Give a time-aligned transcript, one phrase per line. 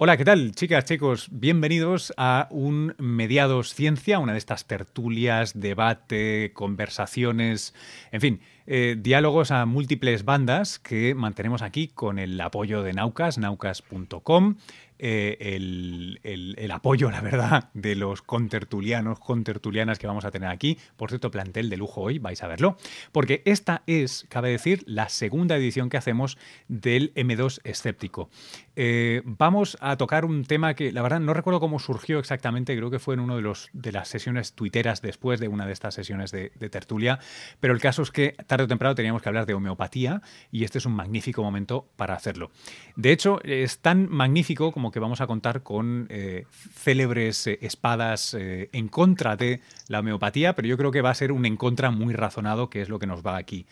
[0.00, 1.26] Hola, ¿qué tal, chicas, chicos?
[1.32, 7.74] Bienvenidos a un Mediados Ciencia, una de estas tertulias, debate, conversaciones,
[8.12, 13.38] en fin, eh, diálogos a múltiples bandas que mantenemos aquí con el apoyo de Naucas,
[13.38, 14.56] naucas.com,
[15.00, 20.78] eh, el, apoyo, la verdad, de los contertulianos, contertulianas que vamos a tener aquí.
[20.96, 22.76] Por cierto, plantel de lujo hoy, vais a verlo.
[23.12, 28.28] Porque esta es, cabe decir, la segunda edición que hacemos del M2 escéptico.
[28.76, 32.90] Eh, vamos a tocar un tema que, la verdad, no recuerdo cómo surgió exactamente, creo
[32.90, 36.30] que fue en una de, de las sesiones tuiteras después de una de estas sesiones
[36.30, 37.18] de, de tertulia,
[37.60, 40.86] pero el caso es que o temprano teníamos que hablar de homeopatía y este es
[40.86, 42.50] un magnífico momento para hacerlo.
[42.96, 48.34] De hecho, es tan magnífico como que vamos a contar con eh, célebres eh, espadas
[48.34, 51.56] eh, en contra de la homeopatía, pero yo creo que va a ser un en
[51.56, 53.66] contra muy razonado, que es lo que nos va aquí,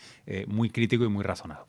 [0.46, 1.66] muy crítico y muy razonado.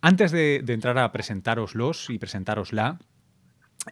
[0.00, 2.98] Antes de, de entrar a presentároslos y presentárosla,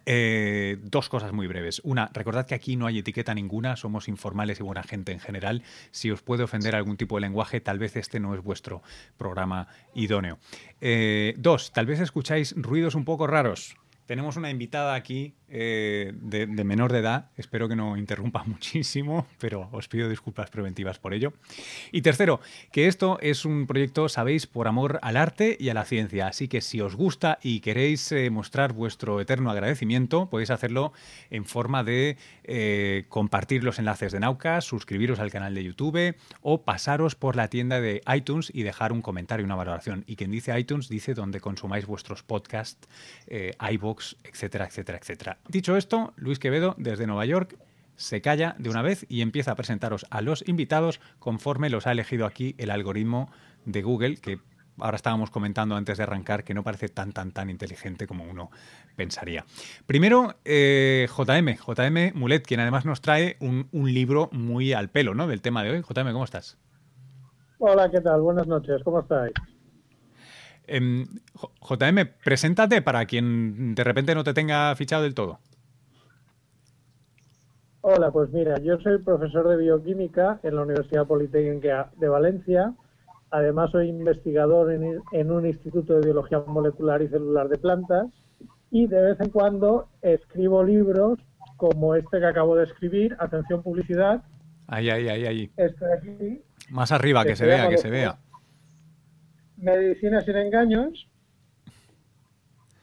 [0.05, 1.81] eh, dos cosas muy breves.
[1.83, 5.63] Una, recordad que aquí no hay etiqueta ninguna, somos informales y buena gente en general.
[5.91, 8.81] Si os puede ofender algún tipo de lenguaje, tal vez este no es vuestro
[9.17, 10.39] programa idóneo.
[10.79, 13.75] Eh, dos, tal vez escucháis ruidos un poco raros.
[14.11, 17.29] Tenemos una invitada aquí eh, de, menor de edad.
[17.37, 21.31] Espero que no interrumpa muchísimo, pero os pido disculpas preventivas por ello.
[21.93, 22.41] Y tercero,
[22.73, 26.27] que esto es un proyecto, sabéis, por amor al arte y a la ciencia.
[26.27, 30.91] Así que si os gusta y queréis eh, mostrar vuestro eterno agradecimiento, podéis hacerlo
[31.29, 36.63] en forma de eh, compartir los enlaces de Naucas, suscribiros al canal de YouTube o
[36.63, 40.03] pasaros por la tienda de iTunes y dejar un comentario, una valoración.
[40.05, 42.89] Y quien dice iTunes dice donde consumáis vuestros podcasts,
[44.01, 45.37] iBox, etcétera, etcétera, etcétera.
[45.47, 47.57] Dicho esto, Luis Quevedo, desde Nueva York,
[47.95, 51.91] se calla de una vez y empieza a presentaros a los invitados conforme los ha
[51.91, 53.29] elegido aquí el algoritmo
[53.65, 54.39] de Google, que
[54.79, 58.49] ahora estábamos comentando antes de arrancar que no parece tan, tan, tan inteligente como uno
[58.95, 59.45] pensaría.
[59.85, 65.27] Primero, eh, JM, JM Mulet, quien además nos trae un, libro muy al pelo ¿no?
[65.27, 65.81] del tema de hoy.
[65.81, 66.57] JM, ¿cómo estás?
[67.59, 68.21] Hola, ¿qué tal?
[68.21, 69.33] Buenas noches, ¿cómo estáis?
[70.73, 71.05] Em,
[71.69, 75.39] JM, preséntate para quien de repente no te tenga fichado del todo.
[77.81, 82.73] Hola, pues mira, yo soy profesor de bioquímica en la Universidad Politécnica de Valencia.
[83.31, 88.07] Además, soy investigador en, un instituto de biología molecular y celular de plantas.
[88.69, 91.19] Y de vez en cuando escribo libros
[91.57, 94.23] como este que acabo de escribir, Atención Publicidad.
[94.67, 95.51] Ahí, ahí, ahí, ahí.
[95.57, 96.41] Este de aquí.
[96.69, 98.17] Más arriba, que se vea, que se vea.
[99.61, 101.07] Medicina sin engaños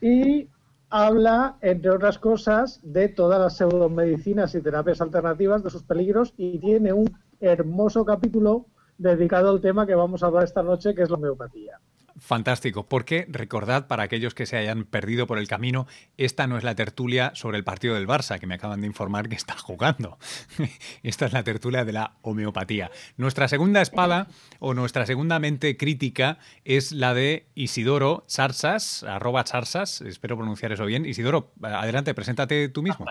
[0.01, 0.49] y
[0.89, 6.57] habla, entre otras cosas, de todas las pseudomedicinas y terapias alternativas, de sus peligros y
[6.59, 7.09] tiene un
[7.39, 8.65] hermoso capítulo
[8.97, 11.79] dedicado al tema que vamos a hablar esta noche, que es la homeopatía.
[12.19, 15.87] Fantástico, porque recordad para aquellos que se hayan perdido por el camino,
[16.17, 19.29] esta no es la tertulia sobre el partido del Barça, que me acaban de informar
[19.29, 20.17] que está jugando.
[21.03, 22.91] esta es la tertulia de la homeopatía.
[23.17, 24.27] Nuestra segunda espada
[24.59, 30.85] o nuestra segunda mente crítica es la de Isidoro Charsas, arroba Charsas, espero pronunciar eso
[30.85, 31.05] bien.
[31.05, 33.05] Isidoro, adelante, preséntate tú mismo.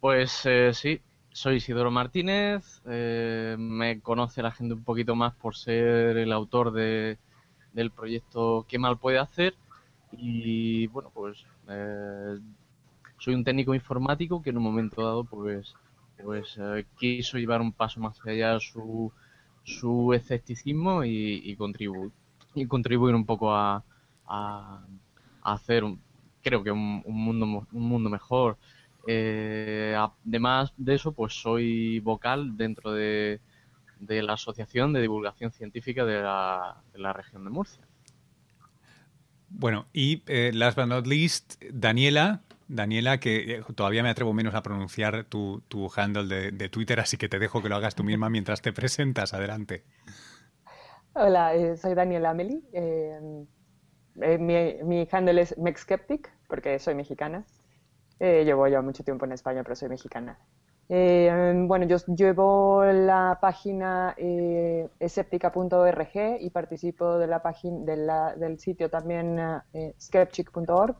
[0.00, 1.00] Pues eh, sí,
[1.30, 6.72] soy Isidoro Martínez, eh, me conoce la gente un poquito más por ser el autor
[6.72, 7.18] de
[7.76, 9.54] del proyecto Qué mal puede hacer
[10.12, 12.38] y bueno pues eh,
[13.18, 15.74] soy un técnico informático que en un momento dado pues
[16.22, 19.12] pues eh, quiso llevar un paso más allá su,
[19.62, 22.10] su escepticismo y, contribuir
[22.54, 23.84] y contribuir un poco a,
[24.26, 24.82] a,
[25.42, 25.84] hacer
[26.42, 28.56] creo que un, mundo un mundo mejor.
[29.08, 33.40] Eh, además de eso pues soy vocal dentro de
[34.00, 37.86] de la Asociación de Divulgación Científica de la, de la región de Murcia.
[39.48, 44.54] Bueno, y eh, last but not least, Daniela, Daniela, que eh, todavía me atrevo menos
[44.54, 48.04] a pronunciar tu, tu handle de, Twitter, así que te dejo que lo hagas tú
[48.04, 49.34] misma mientras te presentas.
[49.34, 49.84] Adelante.
[51.14, 52.62] Hola, eh, soy Daniela Ameli.
[54.16, 57.44] mi, mi, handle es MexSkeptic, porque soy mexicana.
[58.18, 60.38] llevo ya mucho tiempo en España, pero soy mexicana.
[60.88, 64.88] Eh, bueno, yo llevo la página eh,
[66.40, 69.38] y participo de la página del sitio también
[69.72, 70.96] eh, skeptic.org.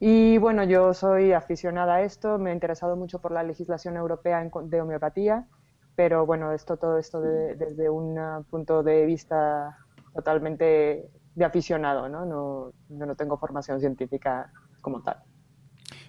[0.00, 4.44] Y bueno, yo soy aficionada a esto, me he interesado mucho por la legislación europea
[4.64, 5.46] de homeopatía,
[5.94, 9.78] pero bueno, esto todo esto desde un punto de vista
[10.12, 12.26] totalmente de aficionado, ¿no?
[12.26, 15.22] No, no tengo formación científica como tal.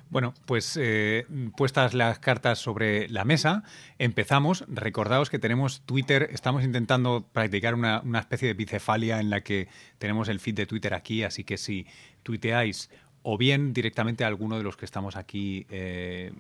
[0.10, 1.26] Bueno, pues eh,
[1.58, 3.64] puestas las cartas sobre la mesa,
[3.98, 4.64] empezamos.
[4.68, 9.68] Recordaos que tenemos Twitter, estamos intentando practicar una, especie de bicefalia en la que
[9.98, 11.88] tenemos el feed de Twitter aquí, así que si
[12.24, 12.90] tuiteáis
[13.24, 16.32] o bien directamente a alguno de los que estamos aquí eh,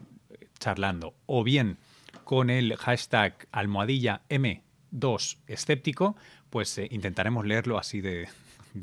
[0.59, 1.77] charlando, o bien
[2.23, 6.15] con el hashtag almohadilla M2 escéptico,
[6.51, 8.27] pues eh, intentaremos leerlo así de,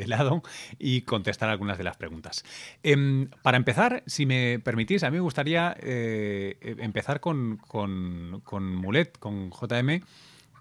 [0.07, 0.43] lado
[0.79, 2.45] y contestar algunas de las preguntas.
[2.83, 9.19] Em, para empezar, si me permitís, a mí me gustaría eh, empezar con, con Mulet,
[9.19, 10.03] con JM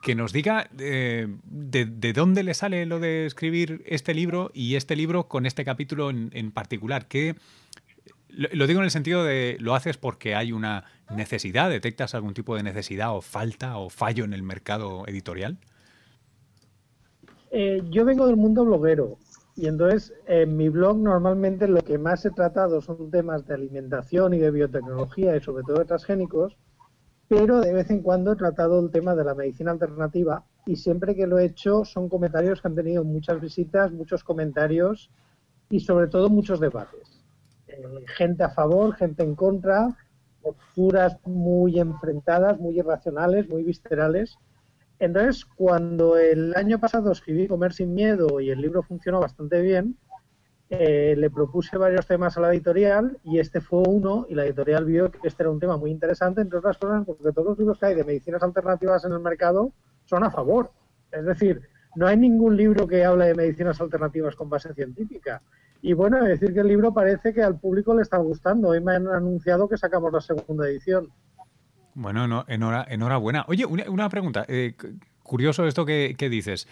[0.01, 4.95] que nos diga eh, de, dónde le sale lo de escribir este libro y este
[4.95, 7.07] libro con este capítulo en, particular.
[7.07, 7.35] Que,
[8.29, 12.55] lo, digo en el sentido de lo haces porque hay una necesidad, detectas algún tipo
[12.55, 15.59] de necesidad o falta o fallo en el mercado editorial.
[17.51, 19.17] Eh, yo vengo del mundo bloguero
[19.55, 24.33] y entonces en mi blog normalmente lo que más he tratado son temas de alimentación
[24.33, 26.57] y de biotecnología y sobre todo de transgénicos
[27.31, 31.15] pero de vez en cuando he tratado el tema de la medicina alternativa y siempre
[31.15, 35.09] que lo he hecho son comentarios que han tenido muchas visitas, muchos comentarios
[35.69, 37.23] y sobre todo muchos debates.
[37.67, 37.81] Eh,
[38.17, 39.95] gente a favor, gente en contra,
[40.41, 44.37] posturas muy enfrentadas, muy irracionales, muy viscerales.
[45.01, 49.97] Entonces, cuando el año pasado escribí Comer sin Miedo y el libro funcionó bastante bien,
[50.69, 54.85] eh, le propuse varios temas a la editorial y este fue uno y la editorial
[54.85, 57.79] vio que este era un tema muy interesante, entre otras cosas porque todos los libros
[57.79, 59.73] que hay de medicinas alternativas en el mercado
[60.05, 60.69] son a favor.
[61.11, 61.63] Es decir,
[61.95, 65.41] no hay ningún libro que hable de medicinas alternativas con base científica.
[65.81, 68.69] Y bueno, decir que el libro parece que al público le está gustando.
[68.69, 71.09] Hoy me han anunciado que sacamos la segunda edición.
[71.93, 73.45] Bueno, no, enhorabuena.
[73.47, 74.45] Oye, una, pregunta.
[74.47, 74.75] Eh,
[75.23, 76.67] curioso esto que, que dices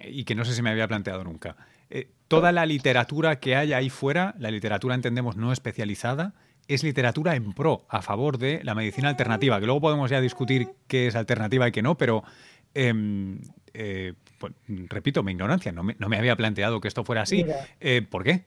[0.00, 1.56] y que no sé si me había planteado nunca.
[1.90, 6.34] Eh, toda la literatura que hay ahí fuera, la literatura entendemos no especializada,
[6.66, 10.68] es literatura en pro, a favor de la medicina alternativa, que luego podemos ya discutir
[10.88, 12.24] qué es alternativa y qué no, pero
[12.72, 13.38] em,
[13.74, 17.44] eh, pues, repito, mi ignorancia, no me, había planteado que esto fuera así.
[17.80, 18.44] Eh, ¿Por qué?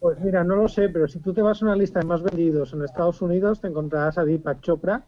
[0.00, 2.22] Pues mira, no lo sé, pero si tú te vas a una lista de más
[2.22, 5.06] vendidos en Estados Unidos, te encontrarás a Deepak Chopra,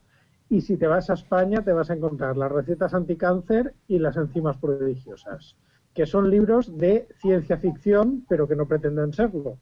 [0.48, 4.16] y si te vas a España, te vas a encontrar las recetas anticáncer y las
[4.16, 5.56] enzimas prodigiosas
[5.94, 9.58] que son libros de ciencia ficción, pero que no pretenden serlo.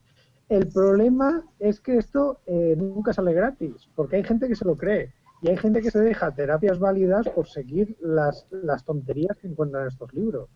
[0.49, 4.75] El problema es que esto eh, nunca sale gratis, porque hay gente que se lo
[4.75, 9.47] cree y hay gente que se deja terapias válidas por seguir las, las tonterías que
[9.47, 10.49] encuentran en estos libros.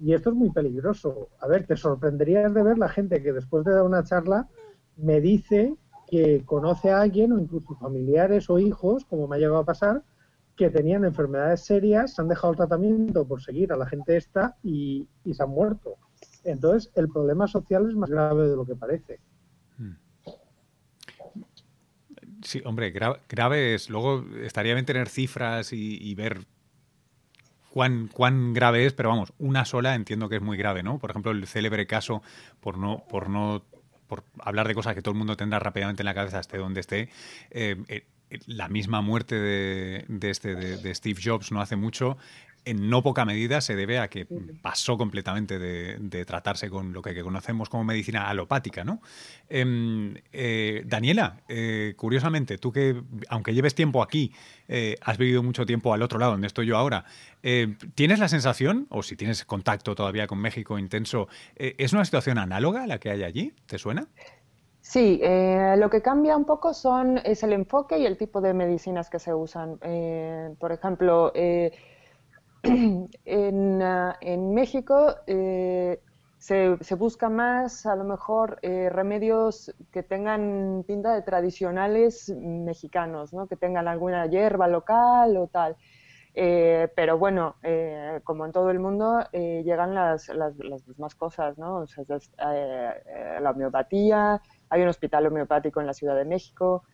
[0.00, 1.28] Y esto es muy peligroso.
[1.40, 4.48] A ver, te sorprenderías de ver la gente que después de dar una charla
[4.96, 5.74] me dice
[6.08, 10.02] que conoce a alguien o incluso familiares o hijos, como me ha llegado a pasar,
[10.56, 14.56] que tenían enfermedades serias, se han dejado el tratamiento por seguir a la gente esta
[14.62, 15.96] y, se han muerto.
[16.44, 19.20] Entonces, el problema social es más grave de lo que parece.
[19.78, 19.94] Hmm.
[22.42, 23.90] Sí, hombre, grave es.
[23.90, 26.46] Luego estaría bien tener cifras y, ver
[27.70, 30.98] cuán, cuán grave es, pero vamos, una sola entiendo que es muy grave, ¿no?
[30.98, 32.22] Por ejemplo, el célebre caso,
[32.60, 33.62] por no, por no
[34.06, 36.80] por hablar de cosas que todo el mundo tendrá rápidamente en la cabeza, esté donde
[36.80, 37.10] esté,
[37.52, 38.04] eh, eh,
[38.46, 42.18] la misma muerte de, este, de, Steve Jobs no hace mucho,
[42.64, 44.26] en no poca medida se debe a que
[44.60, 49.00] pasó completamente de, tratarse con lo que conocemos como medicina alopática, ¿no?
[49.48, 54.32] Em, eh, Daniela, eh, curiosamente, tú que, aunque lleves tiempo aquí,
[54.68, 57.04] eh, has vivido mucho tiempo al otro lado, donde estoy yo ahora,
[57.94, 62.84] ¿tienes la sensación, o si tienes contacto todavía con México intenso, ¿es una situación análoga
[62.84, 63.54] a la que hay allí?
[63.66, 64.06] ¿Te suena?
[64.90, 68.54] Sí, eh, lo que cambia un poco son, es el enfoque y el tipo de
[68.54, 69.78] medicinas que se usan.
[69.82, 71.70] Eh, por ejemplo, eh,
[73.24, 75.14] en, México
[76.38, 83.46] se, busca más, a lo mejor, remedios que tengan pinta de tradicionales mexicanos, ¿no?
[83.46, 85.76] que tengan alguna hierba local o tal.
[86.34, 87.56] pero bueno,
[88.24, 91.78] como en todo el mundo, llegan las, las, mismas cosas, ¿no?
[91.78, 92.04] O sea,
[93.40, 94.40] la homeopatía,
[94.70, 96.84] hay un hospital homeopático en la Ciudad de México.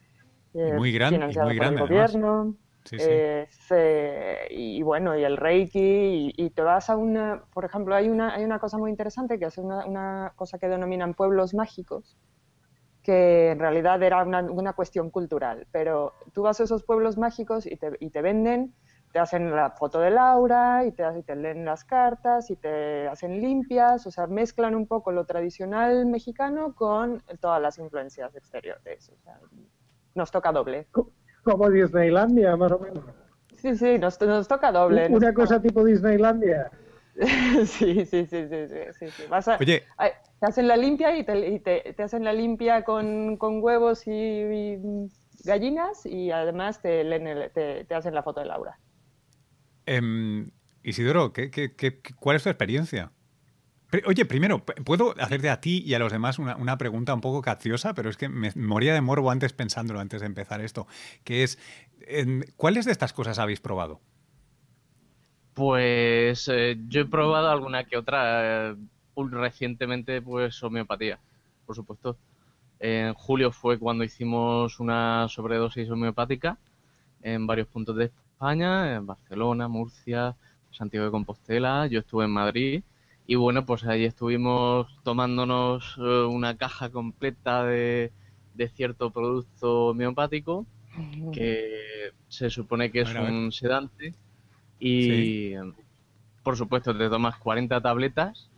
[0.55, 2.55] Eh, muy grande, financiado muy grande, por el gobierno.
[2.89, 2.97] Sí.
[4.51, 8.45] y bueno, y el Reiki, y, te vas a una, por ejemplo, hay una, hay
[8.45, 12.17] una cosa muy interesante que es una, cosa que denominan pueblos mágicos,
[13.03, 17.67] que en realidad era una, una, cuestión cultural, pero tú vas a esos pueblos mágicos
[17.67, 18.75] y te, y te venden
[19.17, 23.41] te hacen la foto de Laura y te, te, leen las cartas y te hacen
[23.41, 29.09] limpias, o sea, mezclan un poco lo tradicional mexicano con todas las influencias exteriores.
[29.09, 29.41] O sea,
[30.15, 30.89] nos toca doble.
[31.47, 33.05] Como Disneylandia, más o menos.
[33.57, 35.07] Sí, sí, nos, nos toca doble.
[35.09, 36.73] Una cosa tipo Disneylandia.
[37.65, 38.67] sí, sí, sí, sí,
[38.99, 39.07] sí,
[39.61, 39.85] Oye.
[40.41, 44.77] te hacen la limpia y te, te, hacen la limpia con, con huevos y,
[45.45, 48.81] gallinas y además te, leen te, te hacen la foto de Laura.
[49.87, 50.49] Eh,
[50.83, 53.13] Isidoro, ¿qué, qué, cuál es tu experiencia?
[54.05, 57.95] Oye, primero, ¿puedo hacerte a ti y a los demás una, pregunta un poco capciosa?
[57.95, 60.87] Pero es que me moría de morbo antes pensándolo, antes de empezar esto.
[61.25, 61.59] Que es,
[62.57, 64.01] ¿cuáles de estas cosas habéis probado?
[65.55, 68.71] Pues eh, yo he probado alguna que otra.
[68.73, 68.77] Eh,
[69.17, 71.19] recientemente, pues homeopatía,
[71.65, 72.17] por supuesto.
[72.79, 76.59] En julio fue cuando hicimos una sobredosis homeopática
[77.23, 80.37] en varios puntos de España, en Barcelona, Murcia,
[80.71, 81.87] Santiago de Compostela.
[81.87, 82.83] Yo estuve en Madrid
[83.27, 88.13] y bueno, pues ahí estuvimos tomándonos eh, una caja completa de,
[88.75, 90.65] cierto producto homeopático
[91.33, 94.15] que se supone que es un sedante
[94.79, 95.53] y
[96.43, 98.49] por supuesto te tomas 40 tabletas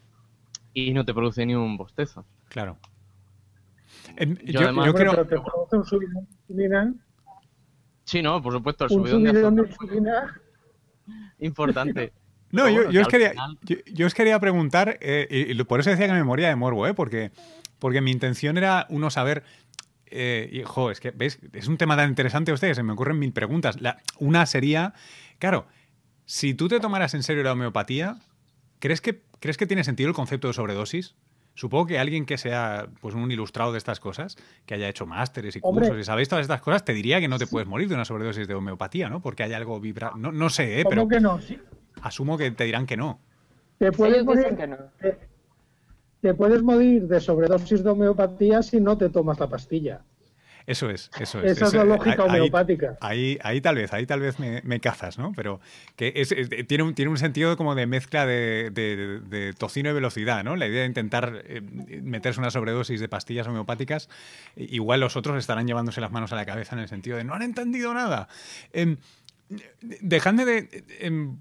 [0.72, 2.24] y no te produce ni un bostezo.
[2.48, 2.78] Claro.
[4.44, 5.26] yo, además, creo...
[5.26, 6.92] ¿Te produce un subidón de
[8.04, 9.62] Sí, no, por supuesto, el subidón, de
[11.40, 12.12] Importante.
[12.50, 13.34] No, yo, yo, os quería,
[13.92, 16.94] yo, os quería preguntar, eh, y por eso decía que me moría de morbo, ¿eh?
[16.94, 17.30] porque,
[17.78, 19.44] porque mi intención era uno saber.
[20.10, 21.38] Eh, y, jo, es que, ¿veis?
[21.52, 23.80] Es un tema tan interesante a ustedes, se me ocurren mil preguntas.
[23.80, 24.94] La, una sería,
[25.38, 25.66] claro,
[26.24, 28.16] si tú te tomaras en serio la homeopatía,
[28.78, 31.14] ¿crees que, ¿crees que tiene sentido el concepto de sobredosis?
[31.58, 35.56] Supongo que alguien que sea pues un ilustrado de estas cosas, que haya hecho másteres
[35.56, 37.96] y cursos y sabéis todas estas cosas, te diría que no te puedes morir de
[37.96, 39.20] una sobredosis de homeopatía, ¿no?
[39.20, 40.12] Porque hay algo vibra...
[40.16, 40.84] No, no sé, ¿eh?
[40.88, 41.08] pero...
[41.08, 41.40] que no?
[42.02, 43.20] Asumo que te dirán que no.
[43.78, 44.56] Te puedes, morir,
[46.20, 50.02] te, puedes morir de sobredosis de homeopatía si no te tomas la pastilla.
[50.68, 51.52] Eso es, eso es.
[51.52, 52.98] Esa es la lógica homeopática.
[53.00, 55.32] Ahí, ahí, tal vez, ahí tal vez me, cazas, ¿no?
[55.34, 55.60] Pero
[55.96, 56.34] que es,
[56.66, 60.56] tiene, un, tiene un sentido como de mezcla de, tocino y velocidad, ¿no?
[60.56, 61.62] La idea de intentar eh,
[62.02, 64.10] meterse una sobredosis de pastillas homeopáticas,
[64.56, 67.32] igual los otros estarán llevándose las manos a la cabeza en el sentido de no
[67.32, 68.28] han entendido nada.
[68.74, 68.96] Eh,
[69.78, 70.84] dejadme de...
[71.00, 71.38] Em,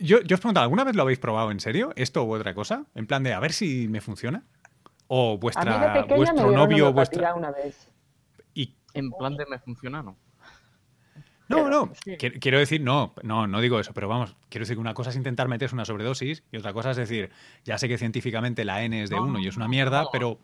[0.00, 1.92] yo, yo os pregunto, ¿alguna vez lo habéis probado en serio?
[1.96, 2.86] ¿Esto u otra cosa?
[2.94, 4.44] En plan de a ver si me funciona.
[5.06, 7.34] O vuestra, vuestro novio, vuestra.
[7.34, 7.90] Una vez.
[8.54, 8.74] Y...
[8.92, 10.16] En plan de me funciona, no.
[11.48, 14.92] No, no, quiero decir, no, no, no digo eso, pero vamos, quiero decir que una
[14.92, 17.30] cosa es intentar meterse una sobredosis y otra cosa es decir,
[17.64, 20.38] ya sé que científicamente la N es de uno y es una mierda, pero,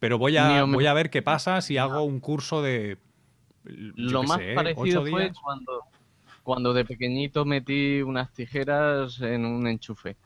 [0.00, 2.98] pero voy, a, voy a ver qué pasa si hago un curso de...
[3.64, 5.84] Lo más parecido fue cuando,
[6.44, 10.16] cuando de pequeñito metí unas tijeras en un enchufe.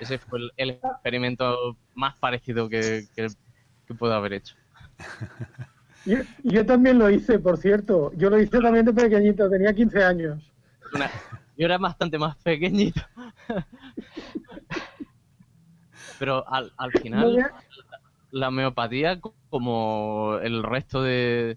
[0.00, 3.06] Ese fue el, experimento más parecido que,
[3.98, 4.56] puedo haber hecho.
[6.42, 8.12] Yo, también lo hice, por cierto.
[8.16, 10.52] Yo lo hice también de pequeñito, tenía 15 años.
[11.56, 13.00] yo era bastante más pequeñito.
[16.18, 17.52] Pero al, al final,
[18.32, 21.56] la homeopatía, como el resto de,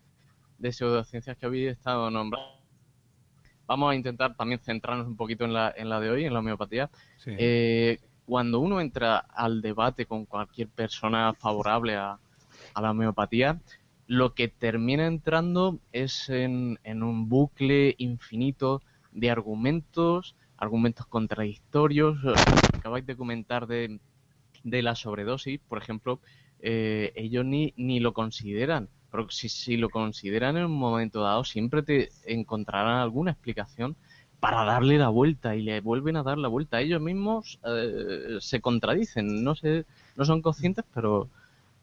[0.59, 2.64] de pseudociencias que habéis estado nombrando,
[3.67, 6.39] vamos a intentar también centrarnos un poquito en la, en la de hoy, en la
[6.39, 6.89] homeopatía.
[7.25, 12.19] Eh, cuando uno entra al debate con cualquier persona favorable a,
[12.79, 13.61] la homeopatía,
[14.07, 18.81] lo que termina entrando es en, un bucle infinito
[19.11, 22.17] de argumentos, argumentos contradictorios.
[22.73, 23.99] Acabáis de comentar de,
[24.63, 26.19] la sobredosis, por ejemplo,
[26.59, 31.83] eh, ellos ni, ni lo consideran pero si, lo consideran en un momento dado, siempre
[31.83, 33.95] te encontrarán alguna explicación
[34.41, 36.81] para darle la vuelta y le vuelven a dar la vuelta.
[36.81, 39.85] Ellos mismos eh, se contradicen, no, sé,
[40.17, 41.29] no son conscientes, pero,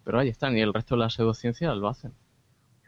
[0.04, 2.12] pero ahí están y el resto de la pseudociencia lo hacen.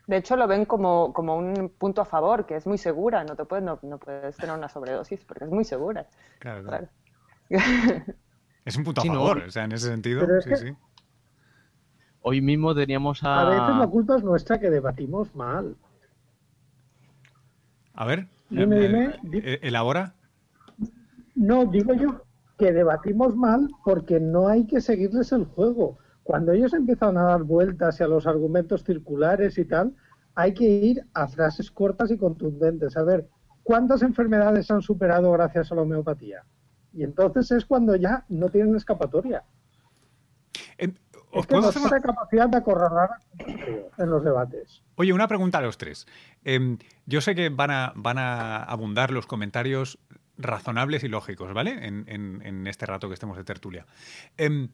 [0.06, 3.24] De hecho, lo ven como, un punto a favor, que es muy segura.
[3.24, 6.06] No te puedes, no, puedes tener una sobredosis porque es muy segura.
[6.38, 6.88] Claro, claro.
[8.66, 10.76] es un punto a favor, o sea, en ese sentido, sí, sí.
[12.26, 13.42] Hoy mismo teníamos a...
[13.42, 15.76] A veces la culpa es nuestra que debatimos mal.
[17.92, 20.14] A ver, dime, dime, eh, elabora.
[21.34, 22.22] No, digo yo
[22.56, 25.98] que debatimos mal porque no hay que seguirles el juego.
[26.22, 29.94] Cuando ellos empiezan a dar vueltas y a los argumentos circulares y tal,
[30.34, 32.96] hay que ir a frases cortas y contundentes.
[32.96, 33.28] A ver,
[33.62, 36.42] ¿cuántas enfermedades han superado gracias a la homeopatía?
[36.94, 39.44] Y entonces es cuando ya no tienen escapatoria.
[41.34, 43.10] ¿Os es capacidad de acorralar
[43.98, 44.82] en los debates.
[44.96, 46.06] Oye, una pregunta a los tres.
[46.44, 49.98] Em, yo sé que van a, van a abundar los comentarios
[50.36, 51.86] razonables y lógicos, ¿vale?
[51.86, 53.86] En, este rato que estemos de tertulia.
[54.36, 54.68] Em,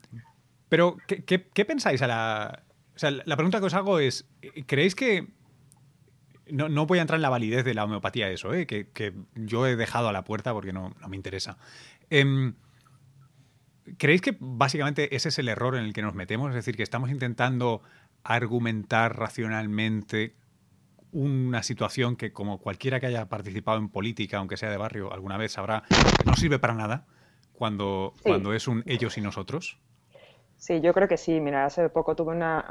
[0.68, 2.62] pero, ¿qué, pensáis a la...
[2.94, 4.28] O sea, la pregunta que os hago es,
[4.66, 5.28] ¿creéis que...
[6.50, 8.66] No, voy a entrar en la validez de la homeopatía eso, ¿eh?
[8.66, 11.58] que, yo he dejado a la puerta porque no, me interesa.
[13.98, 16.50] ¿Creéis que básicamente ese es el error en el que nos metemos?
[16.50, 17.82] Es decir, que estamos intentando
[18.22, 20.34] argumentar racionalmente
[21.12, 25.36] una situación que, como cualquiera que haya participado en política, aunque sea de barrio, alguna
[25.36, 25.82] vez sabrá,
[26.24, 27.06] no sirve para nada.
[27.52, 29.78] cuando, cuando es un ellos y nosotros?
[30.56, 31.40] Sí, yo creo que sí.
[31.40, 32.66] Mira, hace poco tuve una,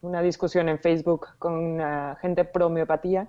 [0.00, 1.78] una discusión en Facebook con
[2.20, 3.28] gente pro homeopatía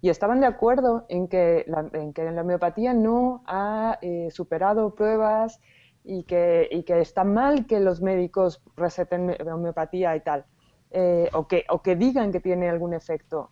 [0.00, 4.94] y estaban de acuerdo en que la, en que la homeopatía no ha eh, superado
[4.94, 5.60] pruebas
[6.08, 10.44] y que, y que está mal que los médicos receten homeopatía y tal,
[10.92, 13.50] eh, o, que, o que digan que tiene algún efecto,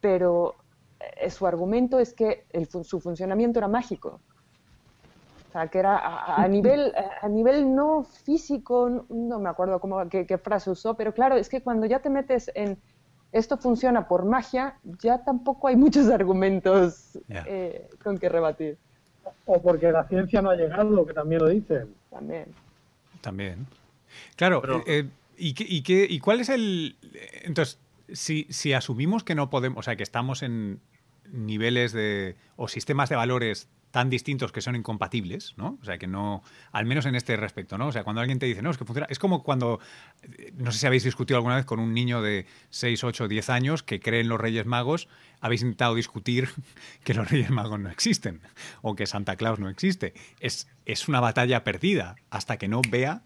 [0.00, 0.56] pero
[0.98, 4.20] eh, su argumento es que el, su funcionamiento era mágico.
[5.48, 6.00] O sea, que era
[6.34, 11.12] a, nivel, a nivel no físico, no me acuerdo cómo, qué, qué frase usó, pero
[11.12, 12.80] claro, es que cuando ya te metes en
[13.32, 18.78] esto funciona por magia, ya tampoco hay muchos argumentos eh, con que rebatir.
[19.46, 21.94] O porque la ciencia no ha llegado, que también lo dicen.
[22.10, 22.46] También.
[23.20, 23.66] También.
[24.36, 26.96] Claro, eh, ¿y, y, qué, ¿y cuál es el...?
[27.42, 27.78] Entonces,
[28.12, 30.80] si, si asumimos que no podemos, o sea, que estamos en
[31.30, 32.36] niveles de...
[32.56, 35.78] o sistemas de valores tan distintos que son incompatibles, ¿no?
[35.80, 37.88] O sea, que no, al menos en este respecto, ¿no?
[37.88, 39.80] O sea, cuando alguien te dice, no, es que funciona, es como cuando,
[40.54, 43.82] no sé si habéis discutido alguna vez con un niño de 6, 8, 10 años
[43.82, 45.08] que cree en los Reyes Magos,
[45.40, 46.48] habéis intentado discutir
[47.04, 48.40] que los Reyes Magos no existen
[48.80, 50.14] o que Santa Claus no existe.
[50.40, 53.22] Es, es una batalla perdida hasta que no vea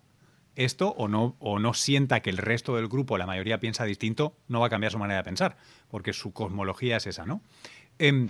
[0.56, 4.36] esto o no, o no sienta que el resto del grupo, la mayoría piensa distinto,
[4.48, 5.56] no va a cambiar su manera de pensar,
[5.90, 7.42] porque su cosmología es esa, ¿no?
[7.98, 8.28] Eh,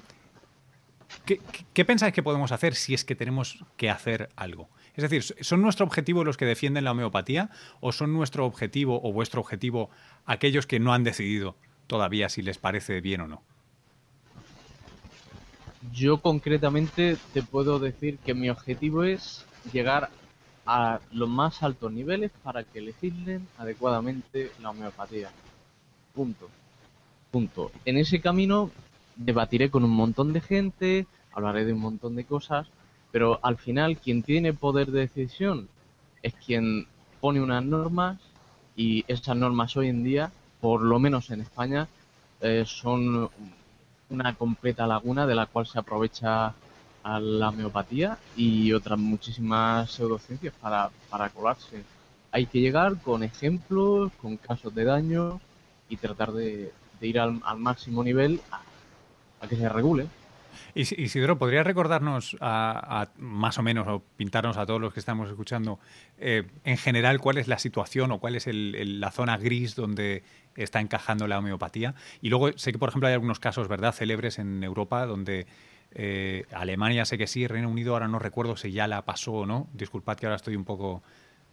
[1.24, 4.68] ¿Qué, pensáis que podemos hacer si es que tenemos que hacer algo?
[4.94, 9.12] Es decir, ¿son nuestro objetivo los que defienden la homeopatía o son nuestro objetivo o
[9.12, 9.90] vuestro objetivo
[10.24, 13.42] aquellos que no han decidido todavía si les parece bien o no?
[15.92, 20.10] Yo concretamente te puedo decir que mi objetivo es llegar
[20.64, 25.30] a los más altos niveles para que legislen adecuadamente la homeopatía.
[26.14, 26.48] Punto.
[27.30, 27.70] Punto.
[27.84, 28.70] En ese camino
[29.16, 32.68] debatiré con un montón de gente, hablaré de un montón de cosas,
[33.10, 35.68] pero al final quien tiene poder de decisión
[36.22, 36.86] es quien
[37.20, 38.18] pone unas normas
[38.76, 40.30] y esas normas hoy en día,
[40.60, 41.88] por lo menos en España,
[42.40, 43.30] eh, son
[44.10, 46.54] una completa laguna de la cual se aprovecha
[47.02, 51.82] a la homeopatía y otras muchísimas pseudociencias para, para colarse.
[52.32, 55.40] Hay que llegar con ejemplos, con casos de daño
[55.88, 58.40] y tratar de, ir al, al máximo nivel
[59.48, 60.06] que se regule.
[60.74, 62.36] Isidro, ¿podrías recordarnos
[63.18, 65.78] más o menos o pintarnos a todos los que estamos escuchando
[66.18, 70.22] eh, en general cuál es la situación o cuál es la zona gris donde
[70.54, 71.94] está encajando la homeopatía?
[72.20, 75.46] Y luego sé que, por ejemplo, hay algunos casos, ¿verdad?, célebres en Europa donde
[75.92, 79.46] eh, Alemania sé que sí, Reino Unido ahora no recuerdo si ya la pasó o
[79.46, 79.68] no.
[79.72, 81.02] Disculpad que ahora estoy un poco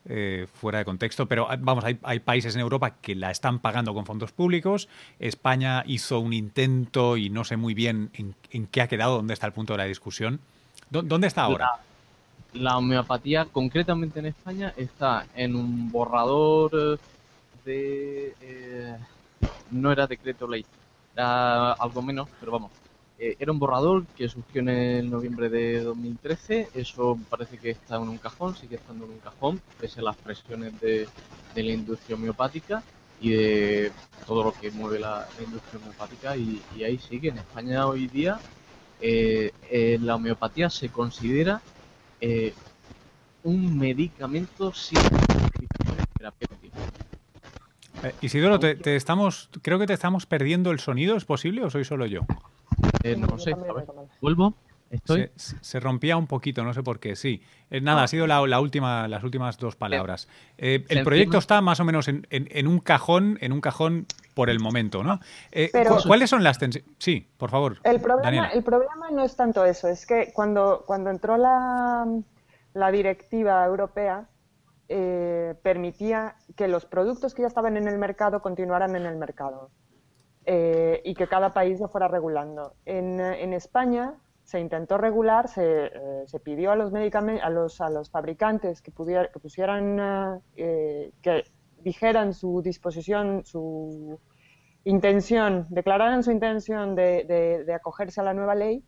[0.05, 4.05] eh, fuera de contexto, pero vamos, hay, países en Europa que la están pagando con
[4.05, 4.89] fondos públicos.
[5.17, 9.47] España hizo un intento y no sé muy bien en, qué ha quedado, dónde está
[9.47, 10.41] el punto de la discusión.
[10.89, 11.71] ¿Dónde está ahora?
[12.51, 16.99] La, homeopatía, concretamente en España, está en un borrador
[17.63, 18.35] de.
[18.41, 18.97] Eh,
[19.71, 20.65] no era decreto ley,
[21.13, 22.71] era algo menos, pero vamos,
[23.19, 26.69] eh, era un borrador que surgió en el noviembre de 2013.
[26.73, 30.17] Eso parece que está en un cajón, sigue estando en un cajón, pese a las
[30.17, 31.07] presiones de,
[31.55, 32.83] la industria homeopática
[33.21, 33.91] y de
[34.25, 36.35] todo lo que mueve la, industria homeopática.
[36.35, 37.29] Y, ahí sigue.
[37.29, 38.39] En España hoy día
[38.99, 41.61] eh, eh, la homeopatía se considera
[43.43, 44.97] un medicamento sin
[46.17, 46.93] terapéuticas.
[48.21, 52.05] Isidoro, te, estamos, creo que te estamos perdiendo el sonido, ¿es posible o soy solo
[52.05, 52.21] yo?
[53.03, 53.53] Eh, no sé,
[54.21, 54.53] ¿Vuelvo?
[54.89, 55.31] ¿Estoy?
[55.35, 57.15] Se, rompía un poquito, no sé por qué.
[57.15, 57.41] Sí.
[57.71, 58.03] Eh, nada, ah.
[58.03, 60.27] ha sido la, última, las últimas dos palabras.
[60.57, 64.59] Eh, el proyecto está más o menos en, un cajón, en un cajón por el
[64.59, 65.19] momento, ¿no?
[66.05, 66.89] ¿Cuáles son las tensiones?
[66.99, 67.79] Sí, por favor.
[67.83, 72.05] El problema, el problema no es tanto eso, es que cuando, cuando entró la,
[72.73, 74.29] la directiva europea,
[74.87, 79.71] permitía que los productos que ya estaban en el mercado continuaran en el mercado.
[80.45, 82.73] Eh, y que cada país lo fuera regulando.
[82.85, 87.79] En, en España se intentó regular, se, eh, se pidió a los, medicamentos, a los,
[87.79, 91.43] a los fabricantes que, pudiera, que pusieran, eh, que
[91.79, 94.19] dijeran su disposición, su
[94.83, 98.83] intención, declararan su intención de, de, acogerse a la nueva ley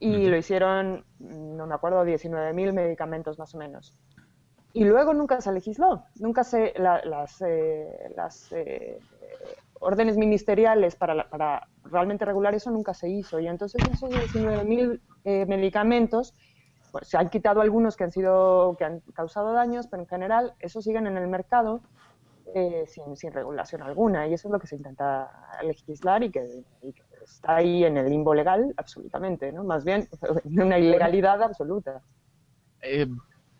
[0.00, 3.94] y lo hicieron, no me acuerdo, 19.000 medicamentos más o menos.
[4.72, 8.52] Y luego nunca se legisló, nunca se, las, las
[9.84, 13.38] órdenes ministeriales para, para, realmente regular eso nunca se hizo.
[13.38, 16.34] Y entonces esos 19.000 eh, medicamentos,
[16.90, 20.54] pues, se han quitado algunos que han, sido, que han causado daños, pero en general
[20.60, 21.82] esos siguen en el mercado
[22.54, 24.26] eh, sin, sin, regulación alguna.
[24.26, 25.30] Y eso es lo que se intenta
[25.62, 26.64] legislar y que,
[27.22, 29.64] está ahí en el limbo legal absolutamente, ¿no?
[29.64, 30.08] Más bien
[30.44, 32.02] en una ilegalidad absoluta.
[32.82, 33.06] Eh,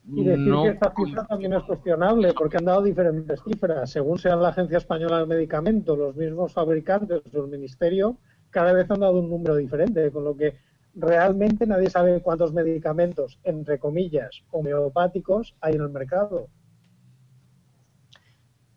[0.06, 3.90] Y decir que esta cifra también es cuestionable, porque han dado diferentes cifras.
[3.90, 8.18] Según sea la Agencia Española del Medicamento, los mismos fabricantes el Ministerio,
[8.50, 10.58] cada vez han dado un número diferente, con lo que
[10.94, 16.48] realmente nadie sabe cuántos medicamentos, entre comillas, homeopáticos hay en el mercado.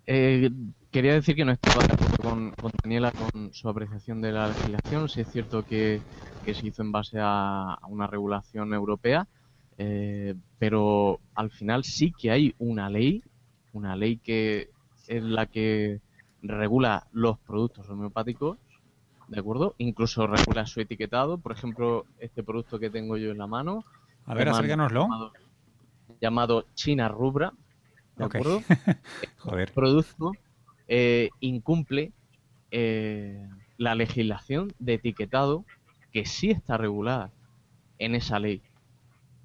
[0.06, 0.50] Eh,
[0.90, 5.10] quería decir que no estoy de acuerdo con, Daniela con su apreciación de la legislación.
[5.10, 6.02] Si es cierto que,
[6.46, 9.28] se hizo en base a, una regulación europea,
[9.78, 13.24] eh, pero al final sí que hay una ley,
[13.74, 14.70] una ley que
[15.08, 16.02] es la que
[16.42, 18.58] regula los productos homeopáticos,
[19.28, 19.76] ¿de acuerdo?
[19.78, 21.38] Incluso regula su etiquetado.
[21.38, 23.84] Por ejemplo, este producto que tengo yo en la mano.
[24.26, 25.02] A ver, acércanoslo.
[25.02, 25.34] Llamado,
[26.22, 27.54] llamado China Rubra,
[28.16, 28.62] ¿de acuerdo?
[29.38, 29.70] Joder.
[29.70, 30.32] El producto
[30.88, 32.12] eh, incumple
[32.72, 35.66] eh, la legislación de etiquetado
[36.12, 37.32] que sí está regulada
[38.00, 38.62] en esa ley.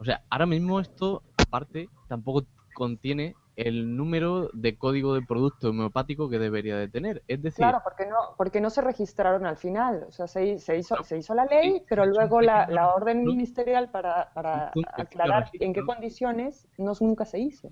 [0.03, 6.29] O sea, ahora mismo esto, aparte, tampoco contiene el número de código de producto homeopático
[6.29, 7.23] que debería de tener.
[7.29, 7.59] Es decir...
[7.59, 10.07] Claro, porque no, porque no se registraron al final.
[10.09, 13.93] O sea, se, se hizo, se hizo la ley, pero luego la, la orden ministerial
[13.93, 17.71] para, para aclarar en qué condiciones no, nunca se hizo.